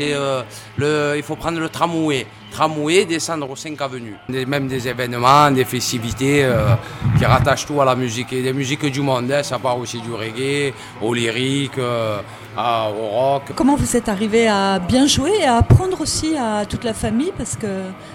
[0.00, 0.42] Euh,
[0.78, 4.16] le, il faut prendre le tramway, tramway, descendre aux 5 avenues.
[4.28, 6.74] Même des événements, des festivités euh,
[7.18, 8.32] qui rattachent tout à la musique.
[8.32, 13.42] Et des musiques du monde, hein, ça part aussi du reggae, au lyrique, au rock.
[13.56, 17.32] Comment vous êtes arrivé à bien jouer et à apprendre aussi à toute la famille?
[17.36, 17.66] Parce que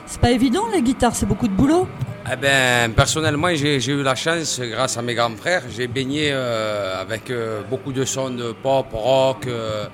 [0.06, 1.88] c'est pas évident, la guitare, c'est beaucoup de boulot.
[2.28, 7.00] Eh ben, personnellement, j'ai eu la chance, grâce à mes grands frères, j'ai baigné euh,
[7.00, 9.86] avec euh, beaucoup de sons de pop, rock, euh,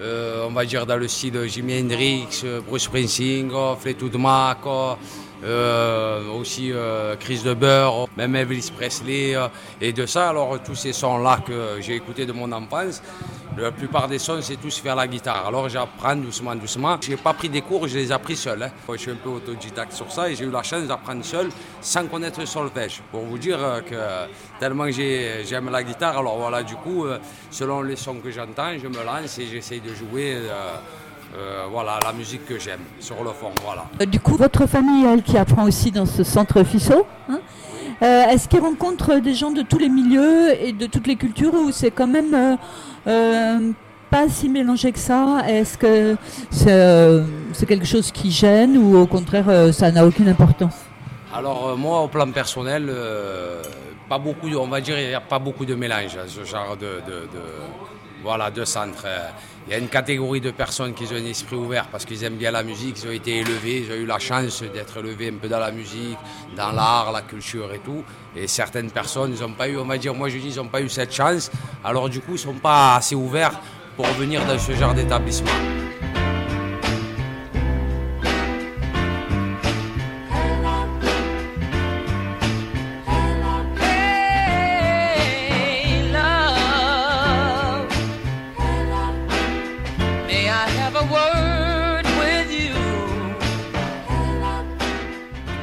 [0.00, 3.50] euh, on va dire dans le style Jimi Hendrix, euh, Bruce Springsteen,
[3.80, 4.94] Fleetwood Mac, euh,
[5.44, 9.48] aussi euh, Chris de Burr, même Elvis Presley, euh,
[9.80, 13.02] et de ça, alors tous ces sons-là que j'ai écoutés de mon enfance,
[13.56, 15.46] la plupart des sons, c'est tous faire la guitare.
[15.46, 16.96] Alors j'apprends doucement, doucement.
[17.00, 18.62] Je n'ai pas pris des cours, je les ai appris seul.
[18.62, 18.70] hein.
[18.88, 21.48] Je suis un peu autodidacte sur ça et j'ai eu la chance d'apprendre seul
[21.80, 23.02] sans connaître le solfège.
[23.10, 27.18] Pour vous dire euh, que tellement j'aime la guitare, alors voilà, du coup, euh,
[27.50, 30.76] selon les sons que j'entends, je me lance et j'essaye de jouer euh,
[31.36, 33.50] euh, voilà, la musique que j'aime sur le fond.
[33.64, 33.84] Voilà.
[34.00, 37.40] Euh, Du coup, votre famille, elle, qui apprend aussi dans ce centre FISO, hein,
[38.02, 41.54] euh, est-ce qu'ils rencontrent des gens de tous les milieux et de toutes les cultures
[41.54, 42.56] ou c'est quand même
[43.06, 43.58] euh,
[44.10, 45.42] pas si mélangé que ça?
[45.46, 46.16] Est-ce que
[46.50, 50.74] c'est quelque chose qui gêne ou au contraire ça n'a aucune importance?
[51.34, 52.90] Alors moi, au plan personnel,
[54.08, 56.76] pas beaucoup, on va dire, il n'y a pas beaucoup de mélange à ce genre
[56.76, 59.04] de, de- de- voilà, de centre.
[59.06, 59.28] Euh,
[59.66, 62.36] Il y a une catégorie de personnes qui ont un esprit ouvert parce qu'ils aiment
[62.36, 65.38] bien la musique, ils ont été élevés, ils ont eu la chance d'être élevés un
[65.38, 66.18] peu dans la musique,
[66.56, 68.02] dans l'art, la culture et tout.
[68.34, 70.80] Et certaines personnes, n'ont pas eu, on va dire, moi je dis, ils n'ont pas
[70.80, 71.50] eu cette chance.
[71.84, 73.60] Alors du coup, ils ne sont pas assez ouverts
[73.96, 75.89] pour venir dans ce genre d'établissement.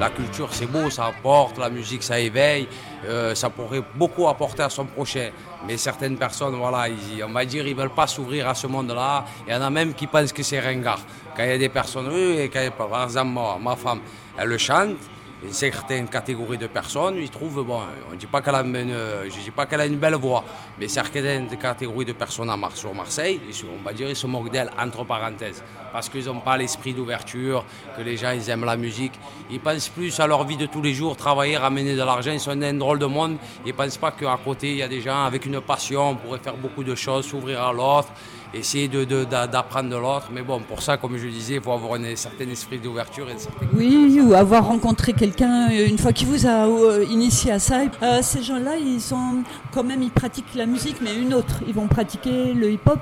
[0.08, 2.66] La culture, c'est beau, ça apporte, la musique, ça éveille,
[3.06, 5.32] euh, ça pourrait beaucoup apporter à son prochain.
[5.68, 6.88] Mais certaines personnes, voilà,
[7.28, 9.26] on va dire, ils veulent pas s'ouvrir à ce monde-là.
[9.46, 11.02] Il y en a même qui pensent que c'est ringard.
[11.36, 14.00] Quand il y a des personnes, oui, quand, par exemple, ma femme,
[14.38, 14.96] elle le chante,
[15.44, 18.96] une certaine catégorie de personnes, ils trouvent, bon, on ne dit pas qu'elle a, une,
[19.26, 20.44] je dis pas qu'elle a une belle voix,
[20.80, 24.72] mais certaines catégories de personnes à sur Marseille, on va dire, ils se moquent d'elle,
[24.80, 27.64] entre parenthèses, parce qu'ils n'ont pas l'esprit d'ouverture,
[27.96, 29.14] que les gens, ils aiment la musique.
[29.52, 32.40] Ils pensent plus à leur vie de tous les jours, travailler, ramener de l'argent, ils
[32.40, 33.38] sont un drôle de monde.
[33.66, 36.16] Ils ne pensent pas qu'à côté, il y a des gens avec une passion, on
[36.16, 38.10] pourrait faire beaucoup de choses, s'ouvrir à l'autre,
[38.54, 40.30] essayer de- de- d'apprendre de l'autre.
[40.32, 43.70] Mais bon, pour ça, comme je disais, il faut avoir un certain esprit d'ouverture certaine
[43.74, 47.82] Oui, ou avoir rencontré quelqu'un euh, une fois qui vous a euh, initié à ça.
[48.02, 51.56] Euh, ces gens-là, ils sont quand même, ils pratiquent la musique, mais une autre.
[51.68, 53.00] Ils vont pratiquer le hip-hop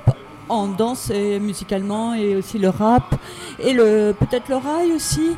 [0.48, 3.16] en danse et musicalement et aussi le rap
[3.58, 5.32] et le peut-être le rail aussi.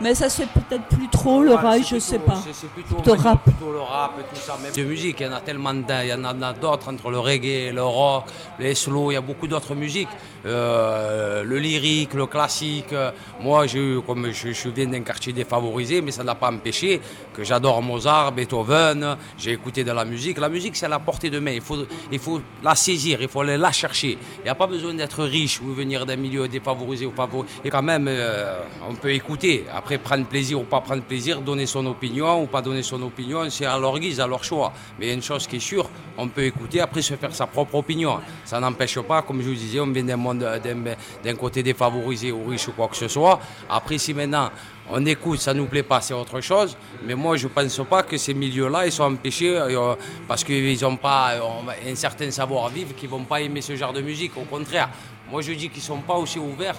[0.00, 2.42] Mais ça fait peut-être plus trop, le rail, je sais pas.
[2.52, 3.42] C'est plutôt, Plutôt rap.
[3.44, 4.56] plutôt le rap et tout ça.
[4.62, 7.10] Même de musique, il y en a tellement d'un, il y en a d'autres entre
[7.10, 8.24] le reggae, le rock,
[8.58, 10.08] les slow, il y a beaucoup d'autres musiques.
[10.46, 12.92] Euh, le lyrique, le classique.
[12.92, 13.10] Euh,
[13.40, 17.00] Moi, j'ai eu- comme je, je viens d'un quartier défavorisé, mais ça n'a pas empêché
[17.34, 19.16] que j'adore Mozart, Beethoven.
[19.38, 20.38] J'ai écouté de la musique.
[20.38, 21.52] La musique, c'est à la portée de main.
[21.52, 21.76] Il faut,
[22.12, 24.16] il faut la saisir, il faut aller la chercher.
[24.38, 27.52] Il n'y a pas besoin d'être riche ou venir d'un milieu défavorisé ou favorisé.
[27.64, 29.64] Et quand même, euh, on peut écouter.
[29.74, 33.48] Après, prendre plaisir ou pas prendre plaisir, donner son opinion ou pas donner son opinion,
[33.50, 34.72] c'est à leur guise, à leur choix.
[34.98, 38.18] Mais une chose qui est sûre, on peut écouter, après se faire sa propre opinion.
[38.44, 40.46] Ça n'empêche pas, comme je vous disais, on vient d'un monde
[41.24, 43.40] d'un côté défavorisé ou riche ou quoi que ce soit.
[43.68, 44.50] Après, si maintenant
[44.92, 46.76] on écoute, ça nous plaît pas, c'est autre chose.
[47.04, 49.94] Mais moi, je pense pas que ces milieux-là, ils sont empêchés euh,
[50.26, 51.40] parce qu'ils n'ont pas euh,
[51.90, 54.36] un certain savoir-vivre, qu'ils vont pas aimer ce genre de musique.
[54.36, 54.88] Au contraire,
[55.30, 56.76] moi, je dis qu'ils sont pas aussi ouverts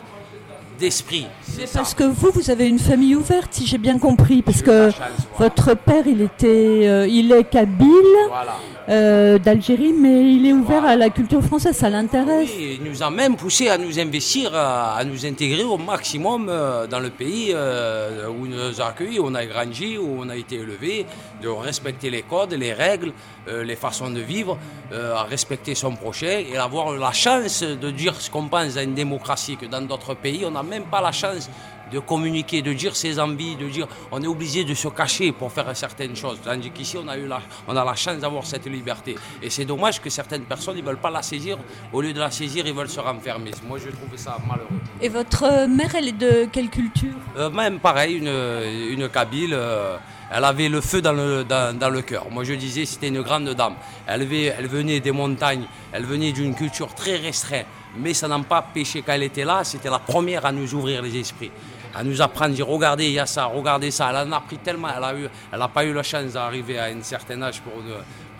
[0.81, 1.27] d'esprit.
[1.43, 1.79] C'est ça.
[1.79, 4.89] Parce que vous, vous avez une famille ouverte, si j'ai bien compris, parce que
[5.37, 7.87] votre père, il était, euh, il est kabyle,
[8.27, 8.55] Voilà.
[8.89, 12.49] Euh, d'Algérie, mais il est ouvert à la culture française, ça l'intéresse.
[12.59, 16.87] Il nous a même poussé à nous investir, à, à nous intégrer au maximum euh,
[16.87, 20.35] dans le pays euh, où nous a accueillis, où on a grandi, où on a
[20.35, 21.05] été élevé,
[21.41, 23.11] de respecter les codes, les règles,
[23.47, 24.57] euh, les façons de vivre,
[24.93, 28.93] à respecter son prochain et avoir la chance de dire ce qu'on pense dans une
[28.93, 31.49] démocratie que dans d'autres pays, on n'a même pas la chance
[31.91, 35.51] de communiquer, de dire ses envies, de dire on est obligé de se cacher pour
[35.51, 36.39] faire certaines choses.
[36.43, 39.15] Tandis qu'ici, on a, eu la, on a la chance d'avoir cette liberté.
[39.41, 41.57] Et c'est dommage que certaines personnes ne veulent pas la saisir.
[41.93, 43.51] Au lieu de la saisir, ils veulent se renfermer.
[43.67, 44.67] Moi, je trouve ça malheureux.
[45.01, 47.13] Et votre euh, mère, elle est de quelle culture?
[47.37, 49.97] Euh, même pareil, une, une Kabyle, euh,
[50.33, 52.29] elle avait le feu dans le, dans, dans le cœur.
[52.31, 53.75] Moi je disais c'était une grande dame.
[54.07, 57.65] Elle, elle venait des montagnes, elle venait d'une culture très restreinte.
[57.97, 61.01] Mais ça n'a pas péché quand elle était là, c'était la première à nous ouvrir
[61.01, 61.51] les esprits.
[61.93, 64.09] À nous apprendre, dire regardez, il y a ça, regardez ça.
[64.09, 66.85] Elle en a appris tellement, elle n'a elle a pas eu la chance d'arriver à
[66.85, 67.73] un certain âge pour,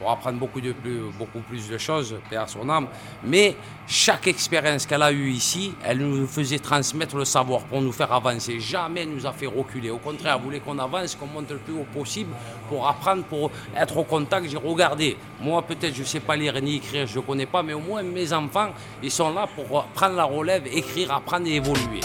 [0.02, 2.88] pour apprendre beaucoup, de plus, beaucoup plus de choses, paix à son âme.
[3.24, 3.56] Mais
[3.88, 8.12] chaque expérience qu'elle a eue ici, elle nous faisait transmettre le savoir pour nous faire
[8.12, 8.60] avancer.
[8.60, 9.92] Jamais elle nous a fait reculer.
[9.92, 12.34] Au contraire, elle voulait qu'on avance, qu'on monte le plus haut possible
[12.68, 14.48] pour apprendre, pour être au contact.
[14.50, 15.18] J'ai regardé.
[15.40, 17.80] Moi, peut-être, je ne sais pas lire ni écrire, je ne connais pas, mais au
[17.80, 18.70] moins mes enfants,
[19.04, 22.02] ils sont là pour prendre la relève, écrire, apprendre et évoluer.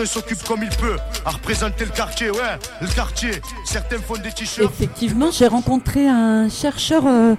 [0.00, 3.32] Chacun s'occupe comme il peut à représenter le quartier, ouais, le quartier.
[3.64, 4.72] Certains font des t-shirts.
[4.72, 7.34] Effectivement, j'ai rencontré un chercheur euh,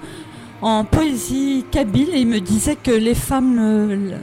[0.62, 4.16] en poésie kabyle et il me disait que les femmes, euh,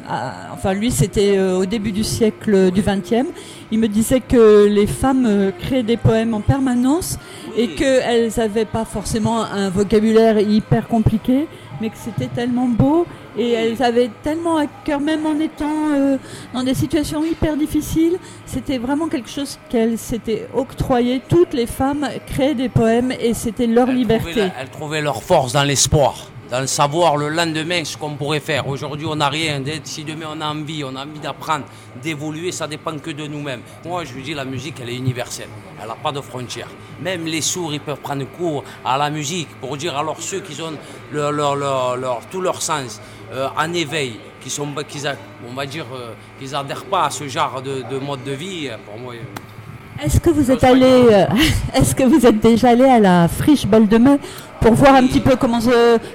[0.54, 3.28] enfin lui c'était euh, au début du siècle du XXe,
[3.72, 7.20] il me disait que les femmes euh, créaient des poèmes en permanence
[7.58, 11.48] et qu'elles n'avaient pas forcément un vocabulaire hyper compliqué,
[11.82, 13.06] mais que c'était tellement beau
[13.38, 16.18] et elles avaient tellement à cœur, même en étant euh,
[16.54, 21.22] dans des situations hyper difficiles, c'était vraiment quelque chose qu'elles s'étaient octroyées.
[21.30, 24.32] Toutes les femmes créaient des poèmes et c'était leur liberté.
[24.32, 28.16] trouvaient la- elles trouvaient leur force dans l'espoir, dans le savoir le lendemain ce qu'on
[28.16, 28.68] pourrait faire.
[28.68, 29.62] Aujourd'hui, on n'a rien.
[29.84, 31.66] Si demain on a envie, on a envie d'apprendre,
[32.02, 33.62] d'évoluer, ça dépend que de nous-mêmes.
[33.86, 35.50] Moi, je vous dis, la musique, elle est universelle.
[35.82, 36.70] Elle n'a pas de frontières.
[37.02, 40.60] Même les sourds, ils peuvent prendre cours à la musique pour dire alors ceux qui
[40.62, 40.74] ont
[41.12, 43.00] leur, leur- leur- leur- tout leur sens
[43.32, 45.00] euh, en éveil, qui sont, qui,
[45.48, 48.70] on va dire, euh, qu'ils n'adhèrent pas à ce genre de, de mode de vie,
[48.86, 51.26] pour moi, euh, Est-ce que vous êtes allé, euh,
[51.76, 54.18] est-ce que vous êtes déjà allé à la friche Belle de Mai
[54.60, 55.60] pour voir un petit peu comment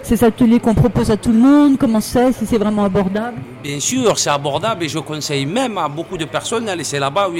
[0.03, 3.81] ces ateliers qu'on propose à tout le monde, comment c'est, si c'est vraiment abordable Bien
[3.81, 6.85] sûr, c'est abordable et je conseille même à beaucoup de personnes d'aller.
[6.85, 7.35] C'est là-bas où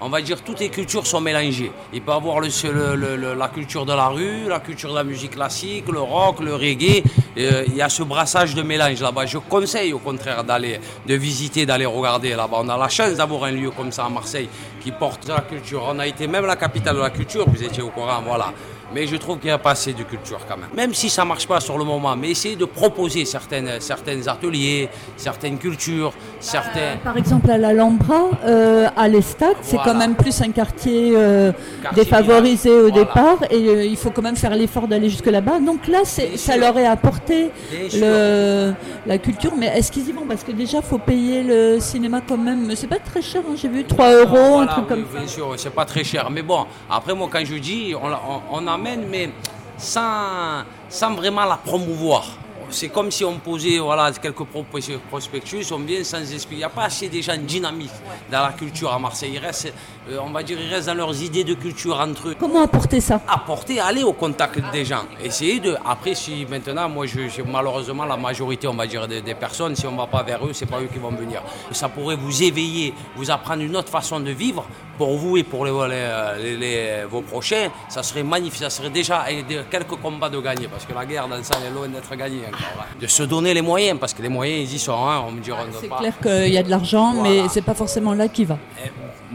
[0.00, 1.72] on va dire toutes les cultures sont mélangées.
[1.92, 5.86] Il peut y avoir la culture de la rue, la culture de la musique classique,
[5.92, 7.02] le rock, le reggae.
[7.36, 9.26] Euh, il y a ce brassage de mélange là-bas.
[9.26, 12.58] Je conseille au contraire d'aller, de visiter, d'aller regarder là-bas.
[12.62, 14.48] On a la chance d'avoir un lieu comme ça à Marseille
[14.80, 15.84] qui porte la culture.
[15.88, 18.52] On a été même la capitale de la culture, vous étiez au courant, voilà.
[18.94, 20.68] Mais je trouve qu'il n'y a pas assez de culture quand même.
[20.74, 24.26] Même si ça ne marche pas sur le moment, mais essayer de proposer certaines, certains
[24.28, 26.96] ateliers, certaines cultures, certains...
[27.02, 29.92] Par exemple, à l'Alhambra, euh, à l'Estade, c'est Voilà.
[29.92, 32.94] quand même plus un quartier, euh, Quartier défavorisé au Voilà.
[33.04, 35.58] départ, et euh, il faut quand même faire l'effort d'aller jusque là-bas.
[35.60, 38.72] Donc là, c'est- ça leur est apporté Bien le,
[39.06, 39.52] la culture.
[39.56, 40.26] Mais est-ce qu'ils y vont?
[40.28, 42.70] Parce que déjà, faut payer le cinéma quand même.
[42.76, 45.18] C'est pas très cher, hein, j'ai vu 3 euros, un Voilà, truc oui, comme ça.
[45.18, 46.30] Bien sûr, c'est pas très cher.
[46.30, 48.66] Mais bon, après, moi, quand je dis, on, on- on
[49.10, 49.30] mais
[49.78, 52.24] sans, sans vraiment la promouvoir.
[52.70, 54.64] c'est comme si on posait voilà, quelques pro-
[55.10, 56.56] prospectus, on vient sans esprit.
[56.56, 57.90] Il n'y a pas assez de gens dynamiques
[58.30, 59.32] dans la culture à Marseille.
[59.34, 59.72] Ils restent,
[60.10, 62.36] euh, on va dire, ils restent dans leurs idées de culture entre eux.
[62.38, 63.20] Comment apporter ça?
[63.28, 65.04] Apporter, aller au contact des gens.
[65.22, 65.76] Essayer de.
[65.84, 69.86] Après, si maintenant, moi, je, malheureusement la majorité, on va dire, des, des personnes, si
[69.86, 71.42] on ne va pas vers eux, c'est pas eux qui vont venir.
[71.72, 74.64] Ça pourrait vous éveiller, vous apprendre une autre façon de vivre
[74.98, 77.68] pour vous et pour les, les- les- les- vos prochains.
[77.88, 78.60] Ça serait magnifique.
[78.62, 79.24] Ça serait déjà
[79.70, 82.42] quelques combats de gagner parce que la guerre dans ça elle est loin d'être gagnée
[82.46, 82.60] encore.
[82.80, 82.84] hein.
[83.00, 84.92] De se donner les moyens parce que les moyens, ils y sont.
[85.08, 87.48] hein, on me dira C'est clair qu'il y a de l'argent, mais Voilà.
[87.48, 88.58] c'est pas forcément là qui va.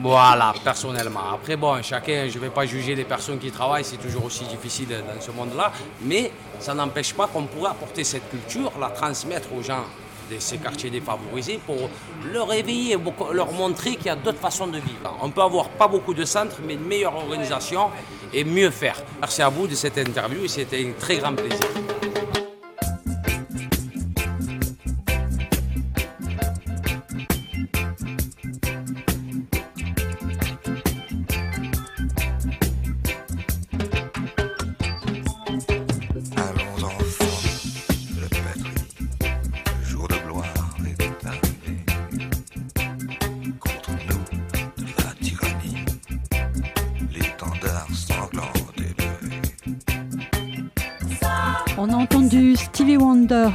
[0.02, 1.32] Voilà, personnellement.
[1.34, 4.46] Après, bon, chacun, je ne vais pas juger les personnes qui travaillent, c'est toujours aussi
[4.46, 5.72] difficile dans ce monde-là,
[6.02, 9.84] mais ça n'empêche pas qu'on pourrait apporter cette culture, la transmettre aux gens
[10.32, 11.90] de ces quartiers défavorisés pour
[12.32, 12.48] leur
[13.00, 15.18] beaucoup- leur montrer qu'il y a d'autres façons de vivre.
[15.22, 17.90] On peut avoir pas beaucoup de centres, mais une meilleure organisation
[18.32, 18.96] et mieux faire.
[19.20, 21.60] Merci à vous de cette interview et c'était un très grand plaisir.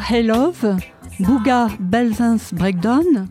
[0.07, 0.77] Hey Love,
[1.19, 3.27] Bouga Belzins Breakdown,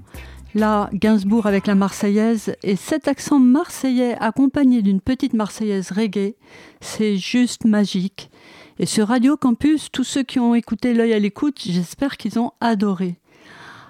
[0.55, 6.33] là Gainsbourg avec la Marseillaise et cet accent marseillais accompagné d'une petite Marseillaise reggae,
[6.81, 8.31] c'est juste magique.
[8.79, 12.53] Et sur Radio Campus, tous ceux qui ont écouté l'œil à l'écoute, j'espère qu'ils ont
[12.59, 13.19] adoré.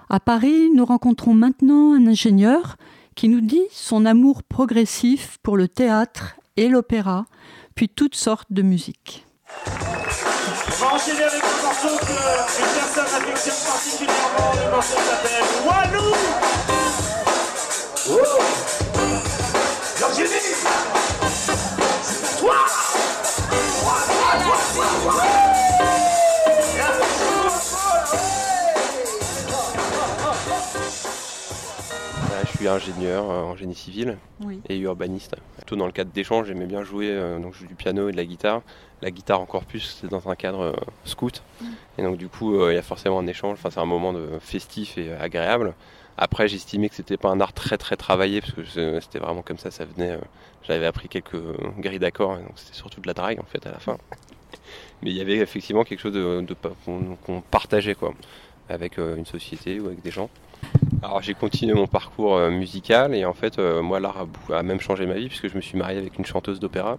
[0.09, 2.75] À Paris, nous rencontrons maintenant un ingénieur
[3.15, 7.27] qui nous dit son amour progressif pour le théâtre et l'opéra,
[7.75, 9.25] puis toutes sortes de musique.
[10.83, 12.11] On va enchaîner avec un morceau que
[12.59, 13.07] une personne
[13.65, 14.81] particulièrement.
[14.81, 16.13] S'appelle Walou.
[18.09, 18.63] Oh.
[32.63, 34.61] Suis ingénieur euh, en génie civil Oui.
[34.69, 35.35] et urbaniste.
[35.57, 38.13] Plutôt dans le cadre d'échanges, j'aimais bien jouer, euh, donc je joue du piano et
[38.13, 38.61] de la guitare.
[39.01, 41.43] La guitare encore plus, c'est dans un cadre euh, scout.
[41.97, 44.39] Et donc du coup, il y a forcément un échange, enfin, c'est un moment de
[44.39, 45.73] festif et agréable.
[46.17, 48.63] Après, j'estimais que c'était pas un art très très travaillé, parce que
[49.01, 50.17] c'était vraiment comme ça, ça venait.
[50.65, 51.41] J'avais appris quelques
[51.79, 53.97] grilles d'accords, donc c'était surtout de la drague en fait à la fin.
[55.01, 56.45] Mais il y avait effectivement quelque chose de,
[57.25, 58.13] qu'on partageait quoi,
[58.69, 60.29] avec une société ou avec des gens.
[61.03, 64.79] Alors j'ai continué mon parcours euh, musical et en fait euh, moi l'art a, même
[64.79, 66.97] changé ma vie puisque je me suis marié avec une chanteuse d'opéra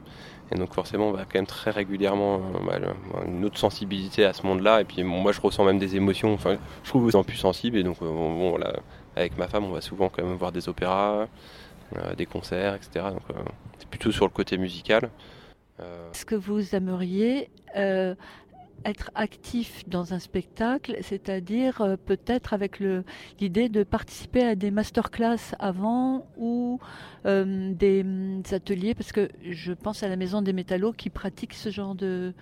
[0.53, 2.79] et donc forcément on va quand même très régulièrement euh, bah,
[3.27, 6.59] une autre sensibilité à ce monde-là et puis moi je ressens même des émotions, enfin
[6.83, 8.75] je trouve aux plus sensible et donc bon, voilà,
[9.17, 11.27] avec ma femme on va souvent quand même voir des opéras,
[12.19, 13.07] des concerts etc.
[13.11, 13.23] Donc
[13.79, 15.09] c'est plutôt sur le côté musical.
[15.79, 17.49] Est-ce que vous aimeriez
[18.85, 22.81] être actif dans un spectacle, c'est-à-dire euh, peut-être avec
[23.41, 26.79] l'idée de participer à des masterclass avant ou
[27.27, 31.55] euh, des, hum, ateliers, parce que je pense à la Maison des Métallos qui pratique
[31.55, 32.35] ce genre de,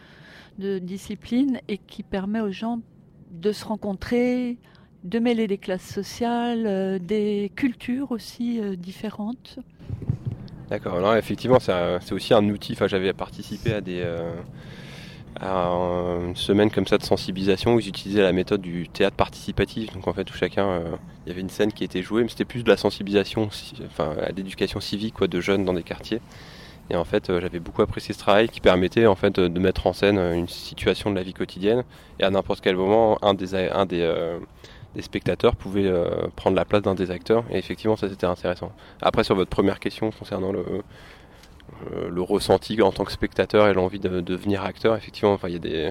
[0.59, 2.81] discipline et qui permet aux gens
[3.31, 4.59] de se rencontrer,
[5.03, 9.59] de mêler des classes sociales, euh, des cultures aussi différentes.
[10.69, 12.73] D'accord, non, effectivement, c'est aussi un outil.
[12.73, 14.05] Enfin, j'avais participé à des
[15.41, 19.17] à un- une semaine comme ça de sensibilisation où ils utilisaient la méthode du théâtre
[19.17, 19.93] participatif.
[19.93, 22.29] Donc en fait, où chacun, euh, il y avait une scène qui était jouée, mais
[22.29, 23.49] c'était plus de la sensibilisation,
[23.87, 26.21] enfin, à l'éducation civique, quoi, de jeunes dans des quartiers.
[26.91, 29.87] Et en fait, euh, j'avais beaucoup apprécié ce travail qui permettait en fait de mettre
[29.87, 31.85] en scène euh, une situation de la vie quotidienne
[32.21, 35.91] et à n'importe quel moment, un des un des spectateurs pouvait
[36.37, 38.73] prendre la place d'un des acteurs et effectivement ça c'était intéressant.
[39.01, 40.65] Après sur votre première question concernant le,
[42.09, 45.55] le ressenti en tant que spectateur et l'envie de, de devenir acteur, effectivement, enfin, il
[45.55, 45.91] y a des...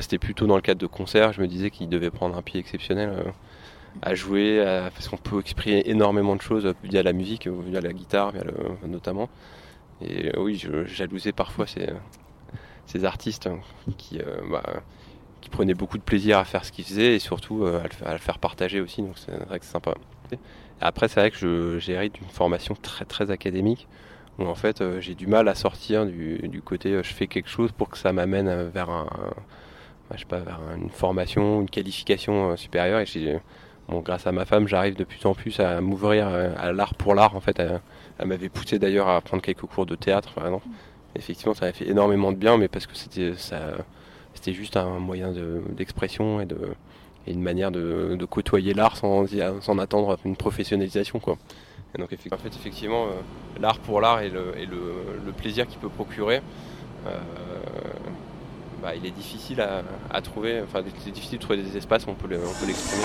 [0.00, 2.60] c'était plutôt dans le cadre de concerts, je me disais qu'il devait prendre un pied
[2.60, 3.30] exceptionnel euh,
[4.02, 4.62] à jouer,
[4.94, 8.32] parce qu'on peut exprimer énormément de choses via la musique, via la guitare
[8.86, 9.28] notamment.
[10.04, 13.60] Et euh, oui, jalousais parfois ces, artistes hein,
[13.96, 14.62] qui, euh, bah,
[15.40, 18.18] qui prenaient beaucoup de plaisir à faire ce qu'ils faisaient et surtout euh, à, le,
[18.18, 19.94] faire partager aussi, donc c'est vrai que c'est sympa.
[20.80, 23.86] Après, c'est vrai que j'hérite d'une formation très très académique
[24.38, 27.26] où en fait euh, j'ai du mal à sortir du, du côté euh, je fais
[27.26, 29.34] quelque chose pour que ça m'amène euh, vers un, un-
[30.14, 33.38] je sais pas, vers une formation, une qualification supérieure et j'ai
[33.88, 37.14] Bon, grâce à ma femme, j'arrive de plus en plus à m'ouvrir à l'art pour
[37.16, 37.34] l'art.
[37.36, 37.80] En fait, elle,
[38.18, 40.66] elle m'avait poussé d'ailleurs à prendre quelques cours de théâtre, par exemple.
[41.16, 43.60] Effectivement, ça m'a fait énormément de bien, mais parce que c'était ça,
[44.34, 46.58] c'était juste un moyen de- d'expression et, de,
[47.26, 49.26] et une manière de, de côtoyer l'art sans,
[49.60, 51.18] sans attendre une professionnalisation.
[51.20, 51.36] Quoi.
[51.94, 54.80] Et donc en fait, effectivement, euh, l'art pour l'art et, le, et le,
[55.26, 56.40] le plaisir qu'il peut procurer,
[57.06, 57.18] euh,
[58.80, 62.10] bah, il est difficile à, à trouver, enfin c'est difficile de trouver des espaces où
[62.10, 63.04] on peut l'exprimer.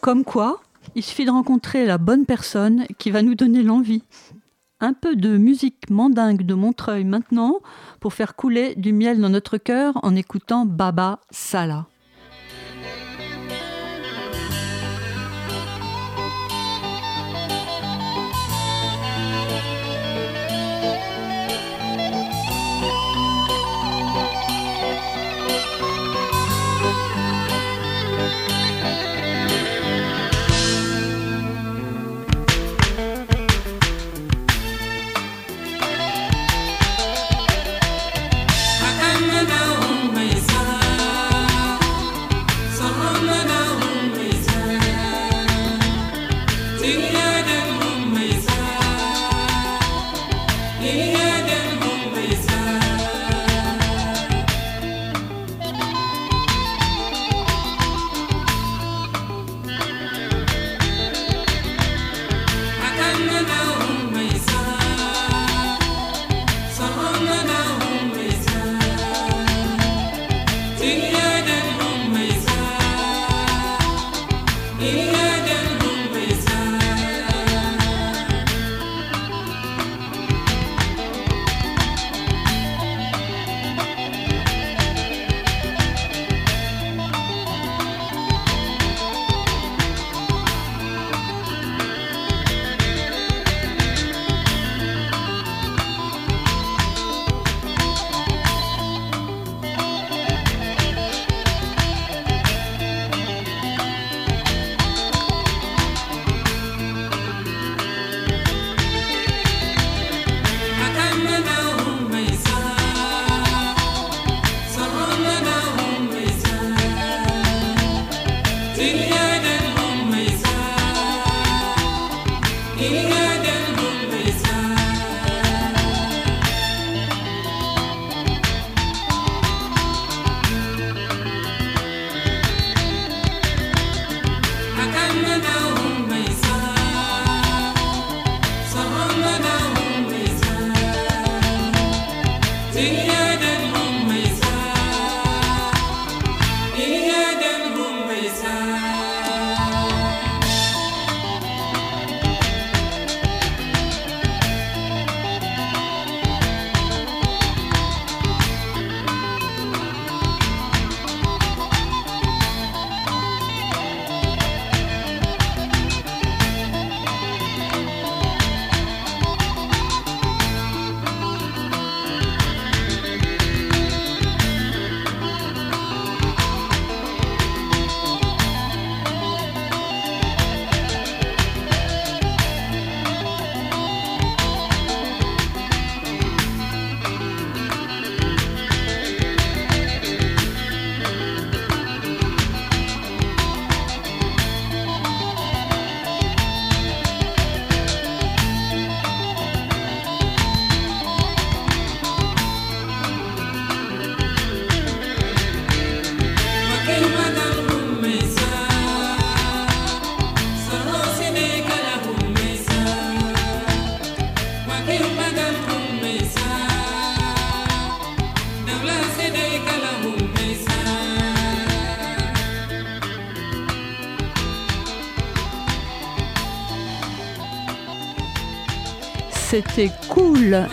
[0.00, 0.60] Comme quoi,
[0.94, 4.04] il suffit de rencontrer la bonne personne qui va nous donner l'envie.
[4.80, 7.60] Un peu de musique mandingue de Montreuil maintenant
[8.00, 11.86] pour faire couler du miel dans notre cœur en écoutant Baba Sala.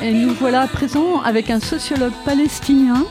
[0.04, 3.04] Et nous voilà à présent avec un sociologue palestinien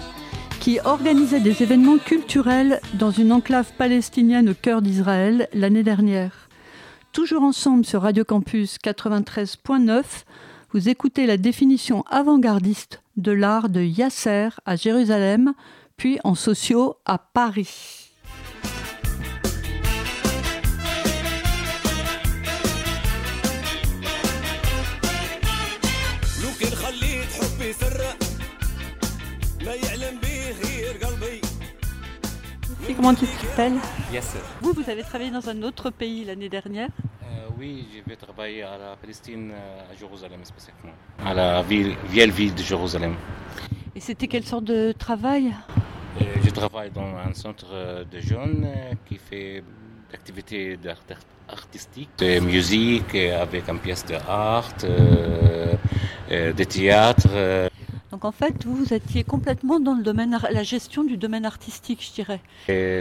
[0.60, 6.48] qui organisait des événements culturels dans une enclave palestinienne au cœur d'Israël l'année dernière.
[7.12, 10.02] Toujours ensemble sur Radio Campus 93.9,
[10.72, 15.54] vous écoutez la définition avant-gardiste de l'art de Yasser à Jérusalem,
[15.96, 17.99] puis en sociaux à Paris.
[26.69, 28.01] لو كان خليت حبي سر
[29.65, 31.41] ما يعلم به غير قلبي
[32.89, 33.79] Et comment tu t'appelles
[34.13, 34.43] Yasser.
[34.61, 36.89] Vous, vous avez travaillé dans un autre pays l'année dernière
[37.23, 40.95] Euh, Oui, je vais travailler à la Palestine, euh, à Jérusalem spécifiquement,
[41.29, 43.15] à la ville, vieille ville de Jérusalem.
[43.95, 48.61] Et c'était quelle sorte de travail Euh, Je travaille dans un centre euh, de jeunes
[48.67, 49.63] euh, qui fait
[50.11, 51.03] d'activités d'art
[51.59, 55.73] artistique, de musique euh, avec une pièce d'art, euh,
[56.30, 57.28] euh, de théâtre.
[57.32, 57.68] euh.
[58.12, 62.12] Donc en fait, vous, étiez complètement dans le domaine, la gestion du domaine artistique, je
[62.12, 62.40] dirais.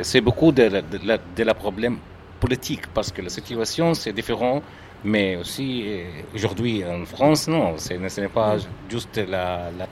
[0.04, 1.98] C'est beaucoup de la, de, la, de la problème
[2.40, 4.62] politique parce que la situation c'est différent,
[5.04, 6.04] mais aussi euh,
[6.36, 8.58] aujourd'hui en France, non, ce n'est pas
[8.90, 9.88] juste la, la,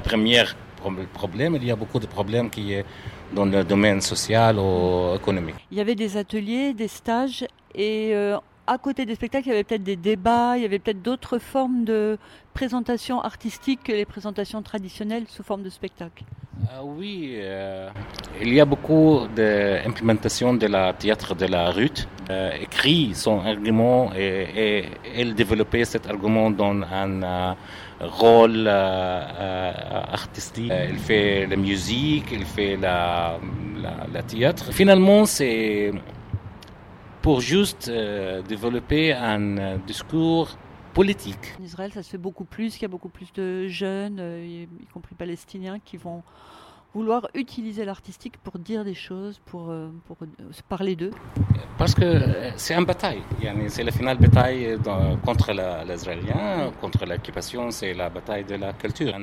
[0.00, 2.84] première pro- problème, il y a beaucoup de problèmes qui est
[3.34, 5.56] dans le domaine social ou économique.
[5.70, 8.36] Il y avait des ateliers, des stages, et euh,
[8.66, 11.38] à côté des spectacles, il y avait peut-être des débats, il y avait peut-être d'autres
[11.38, 12.18] formes de
[12.54, 16.24] présentation artistique que les présentations traditionnelles sous forme de spectacle.
[16.70, 17.88] Ah oui, euh,
[18.40, 21.90] il y a beaucoup d'implémentation de la théâtre de la rue,
[22.30, 24.84] euh, écrit son argument et,
[25.16, 27.54] elle développait cet argument dans un euh,
[28.00, 29.72] rôle euh,
[30.12, 30.72] artistique.
[30.90, 33.38] Il fait la musique, il fait la,
[33.82, 34.72] la, la théâtre.
[34.72, 35.92] Finalement, c'est
[37.22, 40.58] pour juste euh, développer un euh, discours
[40.92, 41.54] politique.
[41.58, 44.66] En Israël, ça se fait beaucoup plus, il y a beaucoup plus de jeunes, euh,
[44.82, 46.22] y compris palestiniens, qui vont
[46.94, 49.72] vouloir utiliser l'artistique pour dire des choses, pour,
[50.06, 50.18] pour
[50.50, 51.12] se parler d'eux.
[51.78, 52.20] Parce que
[52.56, 53.22] c'est une bataille.
[53.68, 54.76] C'est la finale bataille
[55.24, 55.52] contre
[55.88, 59.16] l'Israélien, contre l'occupation, c'est la bataille de la culture.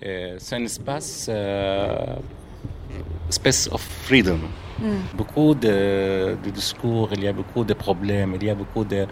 [0.00, 2.16] C'est un espace, euh,
[3.30, 4.38] space of freedom.
[4.80, 5.16] Mm.
[5.16, 9.06] Beaucoup de, discours, il y a beaucoup de problèmes, il y a beaucoup de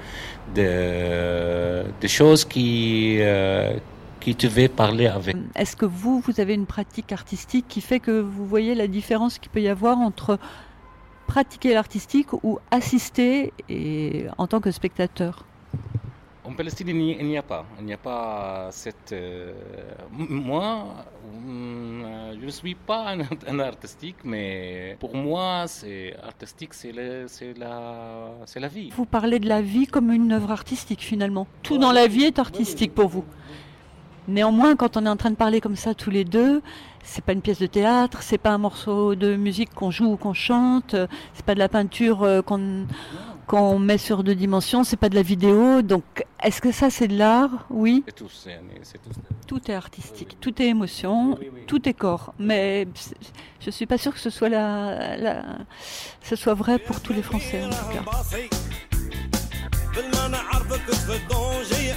[2.07, 3.77] choses qui, euh,
[4.21, 5.37] qui tu veux parler avec.
[5.55, 9.39] Est-ce que vous, vous avez une pratique artistique qui fait que vous voyez la différence
[9.39, 10.39] qu'il peut y avoir entre
[11.27, 15.45] pratiquer l'artistique ou assister et, en tant que spectateur?
[16.47, 17.64] En Palestine, il n'y- a pas.
[17.78, 19.12] Il n'y a pas cette.
[19.12, 19.53] euh,
[20.12, 20.84] Moi,
[21.47, 22.03] mm,
[22.38, 27.24] je ne suis pas un, un artistique, mais pour moi, c'est artistique, c'est la,
[28.45, 28.90] c'est la vie.
[28.95, 31.47] Vous parlez de la vie comme une œuvre artistique finalement.
[31.62, 33.24] Tout dans la vie est artistique pour vous.
[34.28, 36.62] Néanmoins, quand on est en train de parler comme ça tous les deux,
[37.03, 40.16] c'est pas une pièce de théâtre, c'est pas un morceau de musique qu'on joue ou
[40.16, 40.97] qu'on chante,
[41.34, 42.40] c'est pas de la peinture euh,
[43.47, 45.82] qu'on qu'on met sur deux dimensions, c'est pas de la vidéo.
[45.82, 46.03] Donc,
[46.45, 48.03] est-ce que ça c'est de l'art Oui.
[48.07, 48.30] C'est tout.
[48.43, 49.10] c'est- c'est tout.
[49.51, 51.18] Tout est artistique, tout est émotion,
[51.72, 52.28] tout est corps.
[52.47, 53.16] Mais c'est-
[53.66, 55.45] je suis pas sûre que ce soit la, la-
[56.30, 58.03] ce soit vrai pour tous les Français en tout cas.
[59.95, 61.93] بالما نعرفك في الدونجي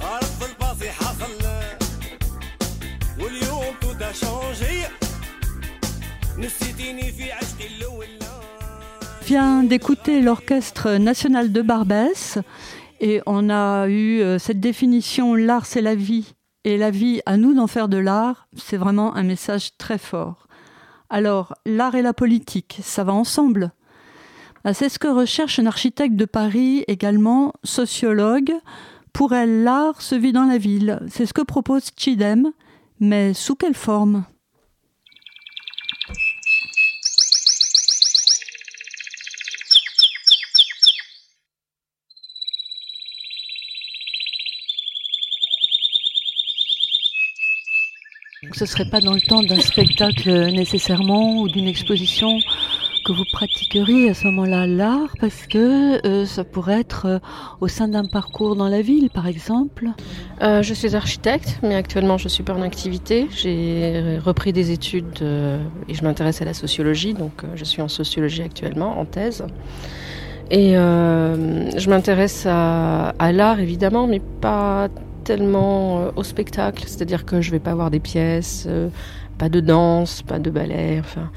[0.00, 1.44] عرف في الباصي حصل
[3.20, 4.82] واليوم تو دا شونجي
[6.38, 8.06] نسيتيني في عشقي الاول
[9.33, 12.37] vient d'écouter l'Orchestre national de Barbès
[12.99, 17.35] et on a eu euh, cette définition l'art c'est la vie et la vie à
[17.35, 20.45] nous d'en faire de l'art, c'est vraiment un message très fort.
[21.09, 23.71] Alors, l'art et la politique, ça va ensemble
[24.65, 28.53] Ah, C'est ce que recherche un architecte de Paris, également sociologue.
[29.13, 30.99] Pour elle, l'art se vit dans la ville.
[31.07, 32.51] C'est ce que propose Chidem,
[32.99, 34.25] mais sous quelle forme?
[48.51, 52.37] Ce ne serait pas dans le temps d'un spectacle nécessairement ou d'une exposition
[53.03, 57.19] que vous pratiqueriez à ce moment-là l'art parce que euh, ça pourrait être euh,
[57.59, 59.87] au sein d'un parcours dans la ville par exemple?
[60.41, 63.27] Euh, je suis architecte, mais actuellement je suis pas en activité.
[63.31, 68.41] J'ai repris des études et je m'intéresse à la sociologie, donc je suis en sociologie
[68.41, 69.45] actuellement, en thèse.
[70.51, 74.89] Et je m'intéresse à l'art évidemment, mais pas
[75.23, 76.83] tellement euh, au spectacle.
[76.87, 78.89] C'est-à-dire que je vais pas voir des pièces, euh,
[79.37, 80.97] pas de danse, pas de ballet.
[80.99, 81.31] Enfin,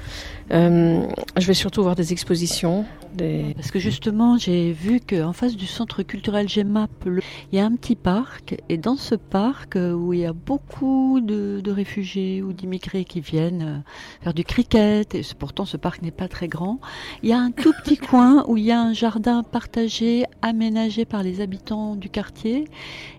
[0.53, 1.07] euh,
[1.37, 2.85] je vais surtout voir des expositions.
[3.15, 3.53] Des...
[3.55, 7.65] Parce que justement, j'ai vu qu'en face du centre culturel GEMAP, le- il y a
[7.65, 8.57] un petit parc.
[8.69, 13.05] Et dans ce parc, euh, où il y a beaucoup de, de réfugiés ou d'immigrés
[13.05, 13.79] qui viennent euh,
[14.23, 16.79] faire du cricket, et pourtant ce parc n'est pas très grand,
[17.23, 21.05] il y a un tout petit coin où il y a un jardin partagé, aménagé
[21.05, 22.65] par les habitants du quartier,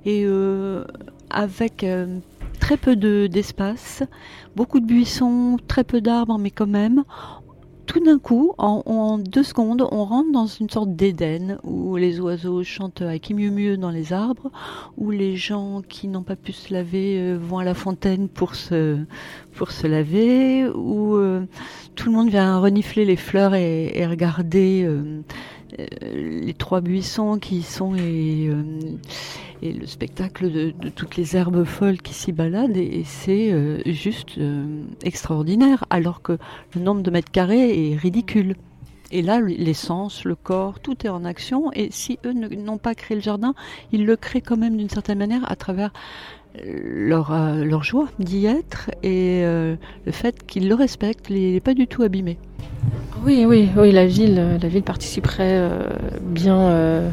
[0.05, 0.83] et euh,
[1.29, 2.19] avec euh,
[2.59, 4.03] très peu de- d'espace,
[4.55, 7.03] beaucoup de buissons, très peu d'arbres, mais quand même,
[7.87, 12.61] tout d'un coup, en, deux secondes, on rentre dans une sorte d'Éden où les oiseaux
[12.63, 14.51] chantent à qui mieux mieux dans les arbres,
[14.97, 18.55] où les gens qui n'ont pas pu se laver euh, vont à la fontaine pour
[18.55, 18.97] se,
[19.53, 21.45] pour se laver, où euh,
[21.95, 25.21] tout le monde vient renifler les fleurs et, regarder euh,
[26.01, 28.63] les trois buissons qui y sont et, euh,
[29.61, 32.77] le spectacle de, toutes les herbes folles qui s'y baladent.
[32.77, 36.37] Et, c'est euh, juste euh, extraordinaire, alors que
[36.75, 38.55] le nombre de mètres carrés est ridicule.
[39.09, 41.71] Et là, l'essence, le corps, tout est en action.
[41.73, 43.53] Et si eux n'ont pas créé le jardin,
[43.93, 45.91] ils le créent quand même d'une certaine manière à travers
[46.63, 51.59] leur, euh, leur joie d'y être et euh, le fait qu'ils le respectent, il n'est
[51.59, 52.37] pas du tout abîmé.
[53.27, 55.83] Oui, oui, oui, la ville, euh, la ville participerait euh,
[56.21, 56.57] bien.
[56.57, 57.09] euh,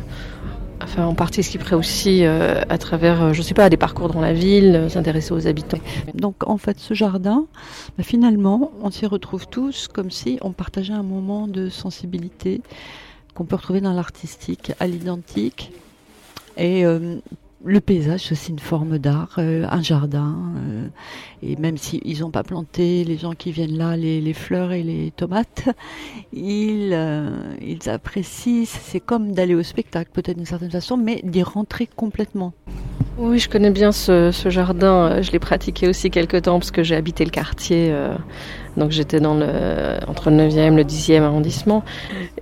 [0.81, 5.33] enfin, on participerait aussi à travers, je sais pas, des parcours dans la ville, s'intéresser
[5.33, 5.81] aux habitants.
[6.15, 7.47] Donc en fait, ce jardin,
[7.99, 12.61] bah, finalement, on s'y retrouve tous comme si on partageait un moment de sensibilité
[13.35, 15.73] qu'on peut retrouver dans l'artistique à l'identique.
[16.57, 16.85] Et
[17.65, 20.37] le paysage, c'est aussi une forme d'art, euh, un jardin.
[20.57, 20.89] euh,
[21.43, 25.13] et même s'ils n'ont pas planté, les gens qui viennent là, les, fleurs et les
[25.17, 25.69] tomates,
[26.33, 28.65] ils, euh, ils apprécient.
[28.67, 32.53] C'est comme d'aller au spectacle, peut-être d'une certaine façon, mais d'y rentrer complètement.
[33.17, 35.23] Oui, je connais bien ce, ce jardin.
[35.23, 37.95] Je l'ai pratiqué aussi quelques temps parce que j'ai habité le quartier.
[38.77, 39.47] Donc j'étais dans le,
[40.09, 41.85] entre le 9e et le 10e arrondissement.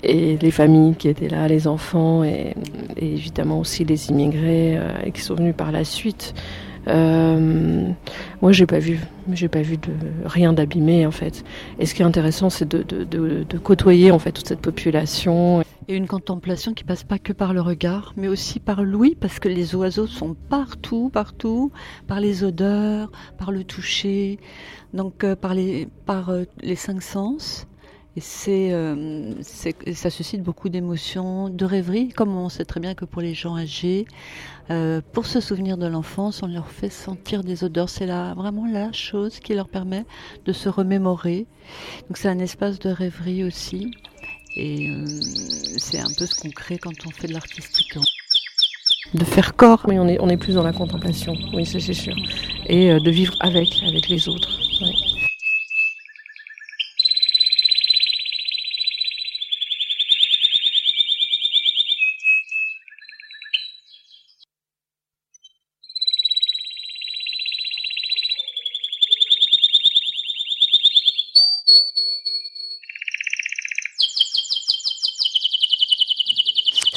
[0.03, 2.55] Et les familles qui étaient là, les enfants et,
[2.97, 6.35] évidemment aussi les immigrés euh, qui sont venus par la suite.
[6.89, 7.89] Euh,
[8.41, 8.99] moi, j'ai pas vu,
[9.33, 9.93] j'ai pas vu de
[10.25, 11.45] rien d'abîmé en fait.
[11.79, 14.61] Et ce qui est intéressant, c'est de, de, de, de côtoyer en fait toute cette
[14.61, 15.63] population.
[15.89, 19.39] Et une contemplation qui passe pas que par le regard, mais aussi par l'ouïe, parce
[19.41, 21.73] que les oiseaux sont partout, partout,
[22.07, 24.39] par les odeurs, par le toucher,
[24.95, 27.67] donc euh, par, les, par euh, les cinq sens.
[28.15, 33.07] Et c'est, euh, ça suscite beaucoup d'émotions, de rêveries, comme on sait très bien que
[33.07, 34.05] pour les gens âgés,
[34.71, 37.89] euh, pour se souvenir de l'enfance, on leur fait sentir des odeurs.
[37.89, 40.05] C'est la, vraiment la chose qui leur permet
[40.45, 41.47] de se remémorer.
[42.09, 43.93] Donc c'est un espace de rêverie aussi.
[44.57, 45.05] Et euh,
[45.79, 47.95] c'est un peu ce qu'on crée quand on fait de l'artistique.
[49.15, 49.83] de faire corps.
[49.89, 52.15] Oui, on est, on est plus dans la contemplation, oui, ça c'est sûr.
[52.67, 54.49] Et euh, de vivre avec, avec les autres.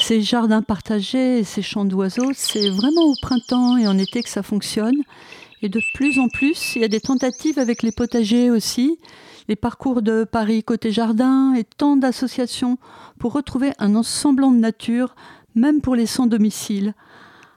[0.08, 4.28] Ces jardins partagés et ces champs d'oiseaux, c'est vraiment au printemps et en été que
[4.28, 5.02] ça fonctionne.
[5.62, 9.00] Et de plus en plus, il y a des tentatives avec les potagers aussi,
[9.48, 12.78] les parcours de Paris côté jardin et tant d'associations
[13.18, 15.16] pour retrouver un semblant de nature,
[15.56, 16.94] même pour les sans domicile.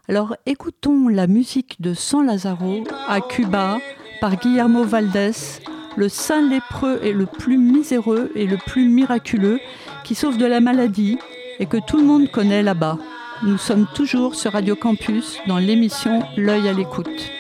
[0.08, 3.78] Alors écoutons la musique de San Lazaro à Cuba
[4.22, 5.62] par Guillermo Valdés,
[5.96, 9.60] le saint lépreux est le plus miséreux et le plus miraculeux
[10.04, 11.20] qui sauve de la maladie
[11.60, 12.98] et que tout le monde connaît là-bas.
[13.44, 17.32] Nous sommes toujours sur Radio Campus dans l'émission L'œil à l'écoute.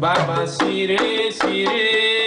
[0.00, 2.19] Baba Sire Sire.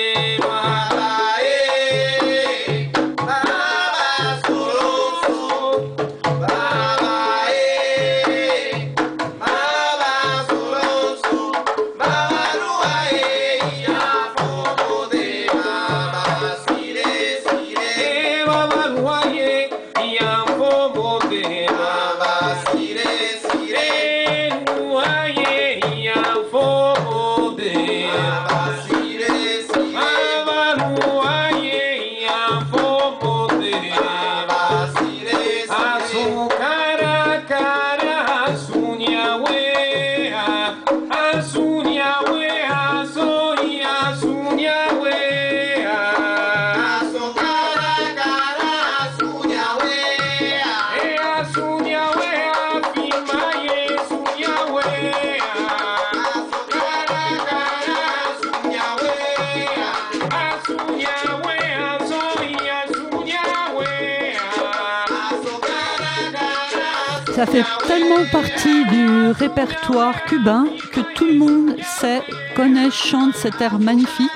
[67.46, 72.22] Ça fait tellement partie du répertoire cubain que tout le monde sait,
[72.56, 74.32] connaît, chante cet air magnifique.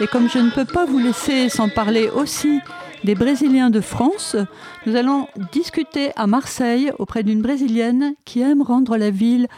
[0.00, 2.60] Et comme je ne peux pas vous laisser sans parler aussi
[3.04, 4.36] des Brésiliens de France,
[4.86, 9.48] nous allons discuter à Marseille auprès d'une Brésilienne qui aime rendre la ville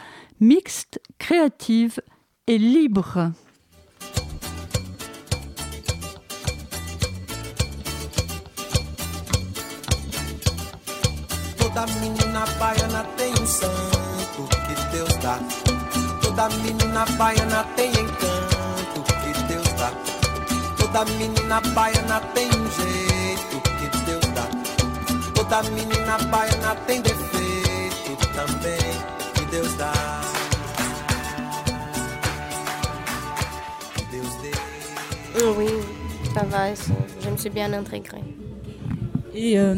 [0.41, 2.01] mixte, créative
[2.47, 3.31] et libre.
[13.49, 15.39] Santo que Deus dá.
[16.21, 19.91] Toda menina baiana tem encanto que Deus dá.
[20.77, 24.47] Toda menina baiana tem um jeito que Deus dá.
[25.33, 28.93] Toda menina baiana tem defeito também
[29.33, 29.93] que Deus dá.
[34.11, 34.51] Deus dê.
[35.57, 35.83] Oui,
[36.33, 38.48] ça va, je me suis bien intégrée.
[39.41, 39.73] Et, euh,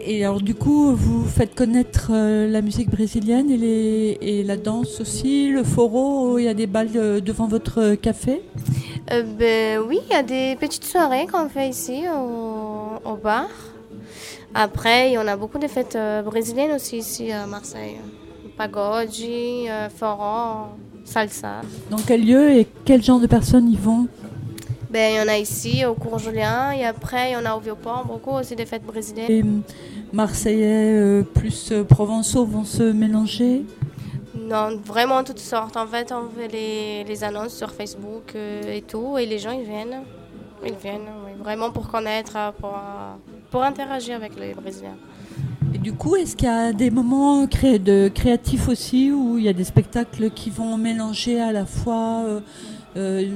[0.00, 4.56] et alors du coup, vous faites connaître euh, la musique brésilienne et, les, et la
[4.56, 8.42] danse aussi, le foro, il y a des balles euh, devant votre café?
[9.08, 13.48] Ben oui, il y a des petites soirées qu'on fait ici au, au bar.
[14.52, 17.98] Après, il y en a beaucoup de fêtes brésiliennes aussi ici à Marseille.
[18.58, 19.10] Pagode,
[19.96, 20.70] forum,
[21.04, 21.60] salsa.
[21.90, 24.08] Dans quel lieu et quel genre de personnes y vont?
[24.88, 27.54] Ben, il y en a ici au cours Julien et après, il y en a
[27.56, 29.26] au Vieux-Port, beaucoup aussi des fêtes brésiliennes.
[29.28, 29.44] Les
[30.12, 33.64] Marseillais euh, plus euh, provençaux vont se mélanger?
[34.38, 35.76] Non, vraiment toutes sortes.
[35.76, 39.50] En fait, on fait les, les annonces sur Facebook euh, et tout, et les gens
[39.50, 40.02] ils viennent.
[40.64, 42.78] Ils viennent, oui, vraiment pour connaître, pour,
[43.50, 44.96] pour interagir avec les Brésiliens.
[45.74, 49.44] Et du coup, est-ce qu'il y a des moments cré- de créatifs aussi où il
[49.44, 52.24] y a des spectacles qui vont mélanger à la fois,
[52.96, 53.28] euh,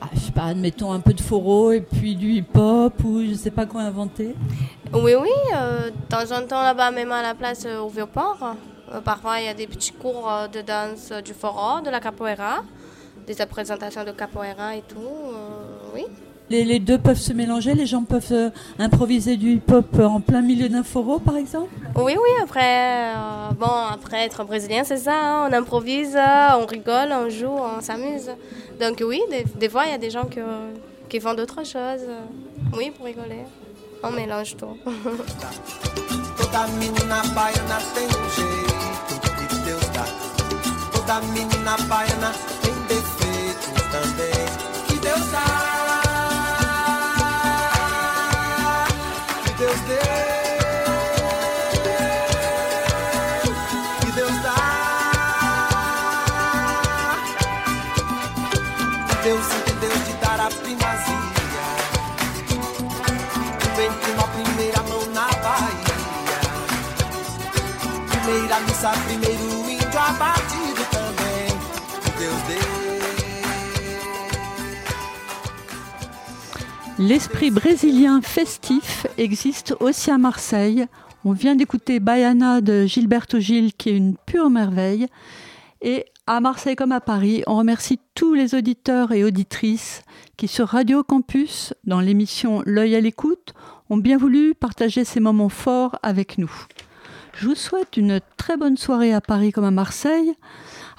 [0.00, 3.34] ah, je sais pas, admettons un peu de foro et puis du hip-hop ou je
[3.34, 4.34] sais pas quoi inventer
[4.92, 8.56] Oui, oui, euh, de temps en temps là-bas, même à la place euh, au Vieux-Port.
[8.94, 12.00] euh, parfois, il y a des petits cours euh, de danse du foro, de la
[12.00, 12.62] capoeira,
[13.26, 14.98] des présentations de capoeira et tout.
[15.94, 16.06] oui.
[16.50, 20.42] Les, les deux peuvent se mélanger, les gens peuvent euh, improviser du hip-hop en plein
[20.42, 21.70] milieu d'un foro par exemple?
[21.96, 26.66] Oui, oui, après, euh, bon, après être brésilien, c'est ça, hein, on improvise, euh, on
[26.66, 28.30] rigole, on joue, on s'amuse.
[28.80, 30.74] Donc oui, des, des fois, il y a des gens que-
[31.08, 32.06] qui font d'autres choses.
[32.76, 33.44] Oui, pour rigoler.
[34.02, 34.76] On mélange tout.
[36.38, 40.04] Toda menina baiana tem um jeito que Deus dá.
[40.92, 42.32] Toda menina baiana
[76.98, 80.86] L'esprit brésilien festif existe aussi à Marseille.
[81.26, 85.08] On vient d'écouter Baiana de Gilberto Gil, qui est une pure merveille.
[85.82, 90.02] Et à Marseille comme à Paris, on remercie tous les auditeurs et auditrices
[90.38, 93.52] qui, sur Radio Campus, dans l'émission L'œil à l'écoute,
[93.90, 96.52] ont bien voulu partager ces moments forts avec nous.
[97.40, 100.34] Je vous souhaite une très bonne soirée à Paris comme à Marseille,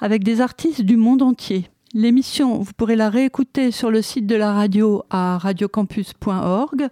[0.00, 1.68] avec des artistes du monde entier.
[1.94, 6.88] L'émission, vous pourrez la réécouter sur le site de la radio à radiocampus.org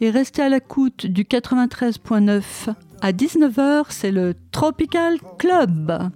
[0.00, 6.10] et restez à l'écoute du 93.9 à 19h, c'est le Tropical Club.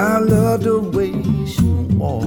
[0.00, 1.10] I love the way
[1.44, 1.64] she
[1.98, 2.26] walks.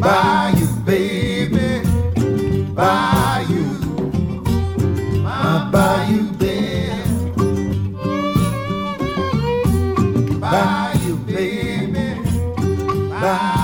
[0.00, 1.86] By you, baby,
[2.74, 3.66] by you,
[5.22, 7.04] my bayou bear.
[10.40, 12.20] By you, baby,
[13.08, 13.55] by